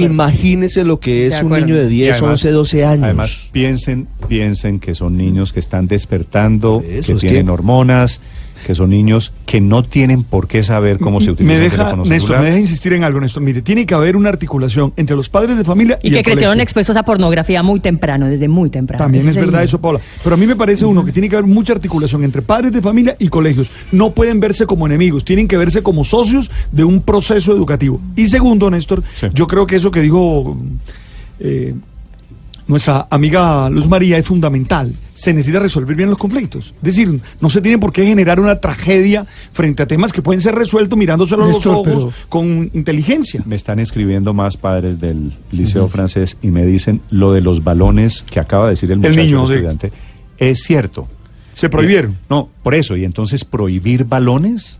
imagínese 0.80 0.84
lo 0.88 1.00
que 1.00 1.26
es 1.26 1.42
un 1.42 1.52
niño 1.52 1.76
de 1.76 1.86
Y 1.86 1.88
10, 1.88 2.12
además- 2.14 2.30
11, 2.32 2.50
12 2.50 2.84
años. 2.84 3.04
Además, 3.04 3.48
piensen, 3.52 4.08
piensen 4.28 4.78
que 4.80 4.94
son 4.94 5.16
niños 5.16 5.52
que 5.52 5.60
están 5.60 5.86
despertando, 5.88 6.82
Eso, 6.86 7.14
que 7.14 7.20
tienen 7.20 7.46
que- 7.46 7.52
hormonas, 7.52 8.20
que 8.66 8.74
son 8.74 8.90
niños 8.90 9.32
que 9.46 9.60
no 9.60 9.82
tienen 9.84 10.22
por 10.24 10.46
qué 10.48 10.62
saber 10.62 10.98
cómo 10.98 11.20
se 11.20 11.30
utiliza 11.30 11.54
me 11.54 11.60
deja, 11.60 11.76
teléfono 11.76 12.04
Néstor, 12.04 12.38
me 12.40 12.46
deja 12.46 12.58
insistir 12.58 12.92
en 12.92 13.04
algo, 13.04 13.20
Néstor. 13.20 13.42
Mire, 13.42 13.62
tiene 13.62 13.86
que 13.86 13.94
haber 13.94 14.16
una 14.16 14.28
articulación 14.28 14.92
entre 14.96 15.16
los 15.16 15.28
padres 15.28 15.56
de 15.56 15.64
familia 15.64 15.98
y, 16.02 16.08
Y 16.08 16.10
que 16.10 16.18
el 16.18 16.24
crecieron 16.24 16.52
colegio. 16.52 16.62
expuestos 16.62 16.96
a 16.96 17.02
pornografía 17.02 17.62
muy 17.62 17.80
temprano, 17.80 18.26
desde 18.26 18.48
muy 18.48 18.70
temprano. 18.70 19.02
También 19.04 19.22
Ese 19.22 19.30
es 19.30 19.36
el- 19.38 19.44
verdad 19.46 19.62
eso, 19.64 19.80
Paula. 19.80 20.00
Pero 20.22 20.34
a 20.34 20.38
mí 20.38 20.46
me 20.46 20.56
parece 20.56 20.84
uno 20.84 21.04
que 21.04 21.12
tiene 21.12 21.28
que 21.28 21.36
haber 21.36 21.48
mucha 21.50 21.72
articulación 21.72 22.24
entre 22.24 22.42
padres 22.42 22.72
de 22.72 22.82
familia 22.82 23.16
y 23.18 23.28
colegios. 23.28 23.70
No 23.92 24.10
pueden 24.12 24.40
verse 24.40 24.66
como 24.66 24.86
enemigos, 24.86 25.24
tienen 25.24 25.48
que 25.48 25.56
verse 25.56 25.82
como 25.82 26.04
socios 26.04 26.50
de 26.72 26.84
un 26.84 27.00
proceso 27.02 27.52
educativo. 27.52 28.00
Y 28.16 28.26
segundo, 28.26 28.70
Néstor, 28.70 29.02
Sí. 29.14 29.26
yo 29.34 29.46
creo 29.46 29.66
que 29.66 29.76
eso 29.76 29.90
que 29.90 30.00
dijo 30.02 30.56
eh, 31.40 31.74
nuestra 32.68 33.08
amiga 33.10 33.68
Luz 33.70 33.88
María 33.88 34.16
es 34.18 34.24
fundamental. 34.26 34.94
Se 35.14 35.34
necesita 35.34 35.58
resolver 35.58 35.96
bien 35.96 36.08
los 36.10 36.18
conflictos. 36.18 36.74
Es 36.76 36.82
decir, 36.82 37.20
no 37.40 37.48
se 37.50 37.60
tiene 37.60 37.78
por 37.78 37.92
qué 37.92 38.06
generar 38.06 38.38
una 38.38 38.60
tragedia 38.60 39.26
frente 39.52 39.82
a 39.82 39.86
temas 39.86 40.12
que 40.12 40.22
pueden 40.22 40.40
ser 40.40 40.54
resueltos 40.54 40.96
mirándoselo 40.96 41.42
a 41.42 41.46
los 41.48 41.56
Néstor, 41.56 41.74
ojos 41.74 41.86
pero- 41.86 42.12
con 42.28 42.70
inteligencia. 42.74 43.42
Me 43.44 43.56
están 43.56 43.80
escribiendo 43.80 44.32
más 44.34 44.56
padres 44.56 45.00
del 45.00 45.32
liceo 45.50 45.88
francés 45.88 46.36
y 46.42 46.48
me 46.48 46.64
dicen 46.64 47.00
lo 47.10 47.32
de 47.32 47.40
los 47.40 47.64
balones 47.64 48.24
que 48.30 48.38
acaba 48.38 48.66
de 48.66 48.70
decir 48.70 48.90
el 48.92 49.04
El 49.04 49.10
muchacho 49.10 49.16
niño, 49.24 49.40
el 49.42 49.46
sí. 49.48 49.54
estudiante. 49.54 49.92
Es 50.38 50.62
cierto. 50.62 51.08
Se 51.52 51.68
prohibieron. 51.68 52.12
Eh, 52.12 52.16
no, 52.30 52.48
por 52.62 52.76
eso. 52.76 52.96
Y 52.96 53.04
entonces 53.04 53.44
prohibir 53.44 54.04
balones. 54.04 54.78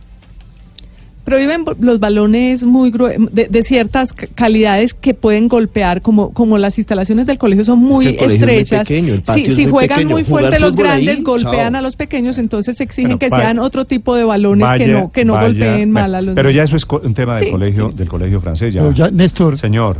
Prohíben 1.29 1.63
los 1.79 1.99
balones 1.99 2.63
muy 2.63 2.91
de, 3.31 3.47
de 3.47 3.63
ciertas 3.63 4.13
calidades 4.13 4.95
que 4.95 5.13
pueden 5.13 5.47
golpear, 5.47 6.01
como, 6.01 6.31
como 6.33 6.57
las 6.57 6.77
instalaciones 6.79 7.27
del 7.27 7.37
colegio 7.37 7.63
son 7.63 7.77
muy 7.79 8.07
el 8.07 8.15
colegio 8.17 8.35
es 8.37 8.41
muy 8.41 8.49
estrechas. 8.57 8.87
pequeño, 8.87 9.13
el 9.13 9.21
patio 9.21 9.45
si 9.45 9.51
es 9.51 9.55
si 9.57 9.63
muy 9.63 9.71
juegan 9.71 9.97
pequeño. 9.99 10.15
muy 10.15 10.23
fuerte 10.23 10.59
los 10.59 10.75
ahí, 10.75 10.83
grandes, 10.83 11.23
golpean 11.23 11.73
chao. 11.73 11.79
a 11.79 11.81
los 11.83 11.95
pequeños, 11.95 12.37
entonces 12.39 12.81
exigen 12.81 13.17
Bueno, 13.17 13.19
que 13.19 13.29
sean 13.29 13.59
otro 13.59 13.85
tipo 13.85 14.15
de 14.15 14.23
balones 14.23 14.67
que 14.77 14.87
no, 14.87 15.11
que 15.11 15.23
no 15.23 15.33
vaya- 15.33 15.47
golpeen 15.49 15.91
mal 15.91 16.15
a 16.15 16.21
los 16.21 16.33
Pero 16.33 16.49
ya 16.49 16.63
eso 16.63 16.75
es 16.77 16.85
un 17.03 17.13
tema 17.13 17.35
del 17.35 17.45
Sí, 17.45 17.51
colegio 17.51 17.91
sí, 17.91 17.97
del 17.97 18.09
colegio 18.09 18.41
francés. 18.41 18.73
Ya. 18.73 19.11
Néstor, 19.11 19.55
Señor, 19.57 19.97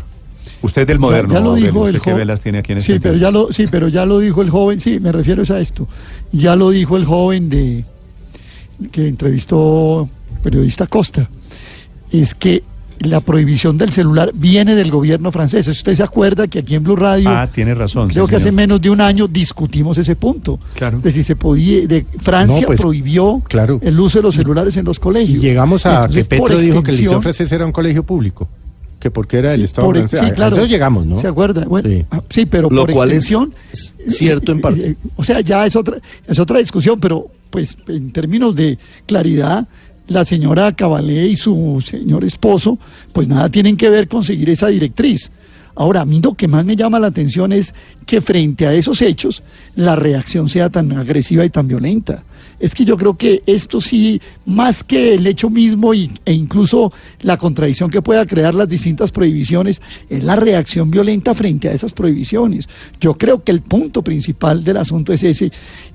usted 0.63 0.87
del 0.87 0.97
moderno. 0.97 1.33
ya, 1.35 1.39
lo 1.41 1.53
dijo 1.53 1.81
¿usted 1.81 1.93
el 1.93 1.99
joven. 1.99 2.17
velas 2.17 2.41
tiene 2.41 2.57
aquí 2.57 2.71
en 2.71 2.81
sí, 2.81 2.93
este 2.93 3.01
pero 3.01 3.13
tema? 3.19 3.27
ya 3.27 3.31
lo, 3.31 3.53
sí, 3.53 3.67
pero 3.69 3.87
ya 3.87 4.05
lo 4.07 4.17
dijo 4.19 4.41
el 4.41 4.49
joven. 4.49 4.79
Sí, 4.79 4.99
me 4.99 5.11
refiero 5.11 5.43
es 5.43 5.51
a 5.51 5.59
esto. 5.61 5.87
Ya 6.31 6.55
lo 6.55 6.71
dijo 6.71 6.97
el 6.97 7.05
joven 7.05 7.49
de 7.51 7.83
que 8.91 9.07
entrevistó 9.07 10.09
periodista 10.39 10.87
Costa. 10.87 11.29
Es 12.11 12.33
que 12.33 12.63
la 12.99 13.21
prohibición 13.21 13.77
del 13.77 13.91
celular 13.91 14.31
viene 14.33 14.75
del 14.75 14.91
gobierno 14.91 15.31
francés. 15.31 15.67
Usted 15.69 15.93
se 15.93 16.03
acuerda 16.03 16.47
que 16.47 16.59
aquí 16.59 16.75
en 16.75 16.83
Blue 16.83 16.97
Radio 16.97 17.29
Ah, 17.29 17.47
tiene 17.53 17.73
razón. 17.73 18.09
Creo 18.09 18.25
sí, 18.25 18.29
que 18.29 18.35
hace 18.35 18.51
menos 18.51 18.81
de 18.81 18.89
un 18.89 18.99
año 18.99 19.27
discutimos 19.27 19.97
ese 19.97 20.17
punto. 20.17 20.59
Claro. 20.75 20.99
De 20.99 21.09
si 21.11 21.23
se 21.23 21.35
podía, 21.37 21.87
de 21.87 22.05
Francia 22.19 22.59
No, 22.61 22.67
pues, 22.67 22.81
prohibió 22.81 23.41
claro. 23.47 23.79
el 23.81 23.97
uso 23.99 24.19
de 24.19 24.23
los 24.23 24.35
celulares 24.35 24.75
en 24.75 24.83
los 24.85 24.97
Y 24.97 24.99
colegios. 24.99 25.41
llegamos 25.41 25.85
a 25.85 25.95
Entonces, 26.05 26.27
que 26.27 26.37
por 26.37 26.49
Petro 26.49 26.61
dijo 26.61 26.83
que 26.83 26.91
el 26.91 26.97
liceo 26.97 27.21
francés 27.21 27.49
era 27.53 27.65
un 27.65 27.71
colegio 27.71 28.03
público. 28.03 28.49
Que 28.99 29.09
porque 29.09 29.37
era 29.37 29.51
del 29.51 29.61
Sí, 29.61 29.65
Estado 29.65 29.87
por- 29.87 29.95
francés. 29.95 30.19
sí, 30.19 30.25
a 30.25 30.33
claro. 30.33 30.55
eso 30.57 30.65
llegamos, 30.65 31.05
¿no? 31.05 31.17
¿Se 31.17 31.27
acuerda? 31.27 31.63
Bueno, 31.63 31.87
Sí. 31.87 32.05
ah, 32.11 32.21
sí, 32.29 32.45
pero 32.45 32.69
Lo 32.69 32.81
por 32.85 32.91
cual 32.95 33.11
es 33.11 33.17
extensión. 33.19 33.53
cierto 34.07 34.51
en 34.51 34.59
parte. 34.59 34.89
eh, 34.89 34.95
O 35.15 35.23
sea, 35.23 35.39
ya 35.39 35.65
es 35.65 35.77
otra, 35.77 35.99
es 36.27 36.37
otra 36.37 36.59
discusión, 36.59 36.99
pero 36.99 37.27
pues 37.49 37.77
en 37.87 38.11
términos 38.11 38.53
de 38.57 38.77
claridad, 39.05 39.69
la 40.09 40.25
señora 40.25 40.75
Cabalé 40.75 41.27
y 41.27 41.35
su 41.35 41.83
señor 41.85 42.23
esposo, 42.23 42.77
pues 43.13 43.27
nada 43.27 43.49
tienen 43.49 43.77
que 43.77 43.89
ver 43.89 44.07
con 44.07 44.23
seguir 44.23 44.49
esa 44.49 44.67
directriz. 44.67 45.31
Ahora, 45.75 46.01
a 46.01 46.05
mí 46.05 46.19
lo 46.21 46.33
que 46.33 46.49
más 46.49 46.65
me 46.65 46.75
llama 46.75 46.99
la 46.99 47.07
atención 47.07 47.53
es 47.53 47.73
que 48.05 48.19
frente 48.19 48.67
a 48.67 48.73
esos 48.73 49.01
hechos, 49.01 49.43
la 49.75 49.95
reacción 49.95 50.49
sea 50.49 50.69
tan 50.69 50.91
agresiva 50.91 51.45
y 51.45 51.49
tan 51.49 51.69
violenta. 51.69 52.23
Es 52.59 52.75
que 52.75 52.83
yo 52.83 52.97
creo 52.97 53.15
que 53.15 53.43
esto 53.45 53.79
sí, 53.79 54.19
más 54.45 54.83
que 54.83 55.13
el 55.13 55.25
hecho 55.25 55.49
mismo 55.49 55.93
y, 55.93 56.11
e 56.25 56.33
incluso 56.33 56.91
la 57.21 57.37
contradicción 57.37 57.89
que 57.89 58.01
pueda 58.01 58.25
crear 58.25 58.55
las 58.55 58.67
distintas 58.67 59.11
prohibiciones, 59.11 59.81
es 60.09 60.21
la 60.21 60.35
reacción 60.35 60.91
violenta 60.91 61.33
frente 61.33 61.69
a 61.69 61.71
esas 61.71 61.93
prohibiciones. 61.93 62.67
Yo 62.99 63.13
creo 63.13 63.41
que 63.43 63.53
el 63.53 63.61
punto 63.61 64.01
principal 64.01 64.65
del 64.65 64.77
asunto 64.77 65.13
es 65.13 65.23
ese. 65.23 65.49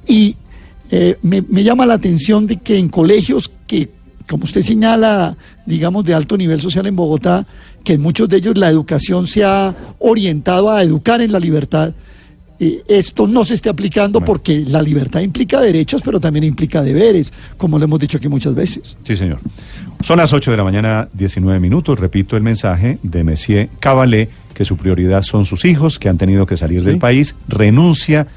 Y 0.07 0.37
eh, 0.91 1.19
me, 1.21 1.43
me 1.43 1.63
llama 1.63 1.85
la 1.85 1.95
atención 1.95 2.47
de 2.47 2.57
que 2.57 2.79
en 2.79 2.89
colegios 2.89 3.51
que, 3.67 3.91
como 4.29 4.45
usted 4.45 4.63
señala, 4.63 5.37
digamos, 5.67 6.05
de 6.05 6.15
alto 6.15 6.37
nivel 6.37 6.61
social 6.61 6.87
en 6.87 6.97
Bogotá, 6.97 7.47
que 7.83 7.95
en 7.95 8.01
muchos 8.01 8.29
de 8.29 8.39
ellos 8.39 8.57
la 8.57 8.69
educación 8.69 9.27
se 9.27 9.45
ha 9.45 9.75
orientado 9.99 10.71
a 10.71 10.83
educar 10.83 11.21
en 11.21 11.33
la 11.33 11.39
libertad, 11.39 11.93
eh, 12.61 12.83
esto 12.87 13.27
no 13.27 13.45
se 13.45 13.55
esté 13.55 13.69
aplicando 13.69 14.21
porque 14.21 14.65
la 14.67 14.81
libertad 14.81 15.21
implica 15.21 15.61
derechos, 15.61 16.03
pero 16.05 16.21
también 16.21 16.45
implica 16.45 16.83
deberes, 16.83 17.33
como 17.57 17.79
lo 17.79 17.85
hemos 17.85 17.99
dicho 17.99 18.17
aquí 18.17 18.29
muchas 18.29 18.55
veces. 18.55 18.97
Sí, 19.03 19.17
señor. 19.17 19.41
Son 20.01 20.19
las 20.19 20.33
8 20.33 20.51
de 20.51 20.57
la 20.57 20.65
mañana, 20.65 21.09
19 21.13 21.59
minutos. 21.59 21.99
Repito 21.99 22.37
el 22.37 22.43
mensaje 22.43 22.99
de 23.03 23.25
Monsieur 23.25 23.69
Cabalé, 23.81 24.29
que 24.55 24.65
su 24.65 24.77
prioridad 24.77 25.23
son 25.23 25.47
sus 25.47 25.65
hijos, 25.65 25.99
que 25.99 26.09
han 26.09 26.17
tenido 26.17 26.47
que 26.47 26.57
salir 26.57 26.85
del 26.85 26.99
país. 26.99 27.35
Renuncia 27.49 28.29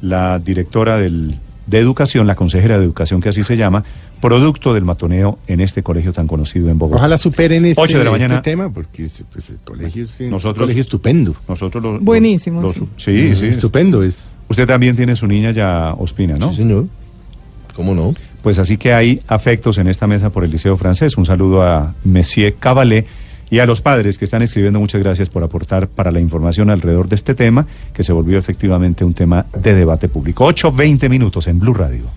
la 0.00 0.38
directora 0.38 0.98
del, 0.98 1.38
de 1.66 1.78
educación, 1.78 2.26
la 2.26 2.34
consejera 2.34 2.78
de 2.78 2.84
educación, 2.84 3.20
que 3.20 3.28
así 3.30 3.42
se 3.42 3.56
llama, 3.56 3.84
producto 4.20 4.74
del 4.74 4.84
matoneo 4.84 5.38
en 5.46 5.60
este 5.60 5.82
colegio 5.82 6.12
tan 6.12 6.26
conocido 6.26 6.68
en 6.68 6.78
Bogotá. 6.78 6.98
Ojalá 7.00 7.18
superen 7.18 7.64
este, 7.64 7.80
8 7.80 7.98
de 7.98 8.04
la 8.04 8.10
mañana. 8.10 8.34
este 8.36 8.50
tema, 8.50 8.70
porque 8.70 9.08
pues, 9.32 9.50
el 9.50 9.58
colegio 9.64 10.04
es 10.04 10.20
un 10.20 10.30
Nosotros- 10.30 10.64
colegio 10.64 10.80
estupendo. 10.82 11.34
Nosotros 11.48 11.82
lo- 11.82 11.98
Buenísimo, 12.00 12.60
lo- 12.62 12.72
sí. 12.72 12.80
lo- 12.80 12.88
sí, 12.96 13.36
sí. 13.36 13.46
Estupendo 13.46 14.02
es. 14.02 14.28
Usted 14.48 14.66
también 14.66 14.94
tiene 14.96 15.16
su 15.16 15.26
niña 15.26 15.50
ya, 15.52 15.94
Ospina, 15.94 16.36
¿no? 16.36 16.50
Sí, 16.50 16.56
señor. 16.56 16.86
¿Cómo 17.74 17.94
no? 17.94 18.14
Pues 18.42 18.58
así 18.58 18.76
que 18.76 18.92
hay 18.92 19.20
afectos 19.26 19.78
en 19.78 19.88
esta 19.88 20.06
mesa 20.06 20.30
por 20.30 20.44
el 20.44 20.50
Liceo 20.50 20.76
Francés. 20.76 21.16
Un 21.16 21.24
saludo 21.26 21.62
a 21.62 21.94
Monsieur 22.04 22.54
Cabalé 22.58 23.06
y 23.54 23.60
a 23.60 23.66
los 23.66 23.80
padres 23.80 24.18
que 24.18 24.24
están 24.24 24.42
escribiendo. 24.42 24.80
Muchas 24.80 25.00
gracias 25.00 25.28
por 25.28 25.44
aportar 25.44 25.86
para 25.86 26.10
la 26.10 26.18
información 26.18 26.70
alrededor 26.70 27.08
de 27.08 27.14
este 27.14 27.36
tema, 27.36 27.68
que 27.92 28.02
se 28.02 28.12
volvió 28.12 28.36
efectivamente 28.36 29.04
un 29.04 29.14
tema 29.14 29.46
de 29.56 29.76
debate 29.76 30.08
público. 30.08 30.44
8.20 30.44 31.08
minutos 31.08 31.46
en 31.46 31.60
Blue 31.60 31.72
Radio. 31.72 32.14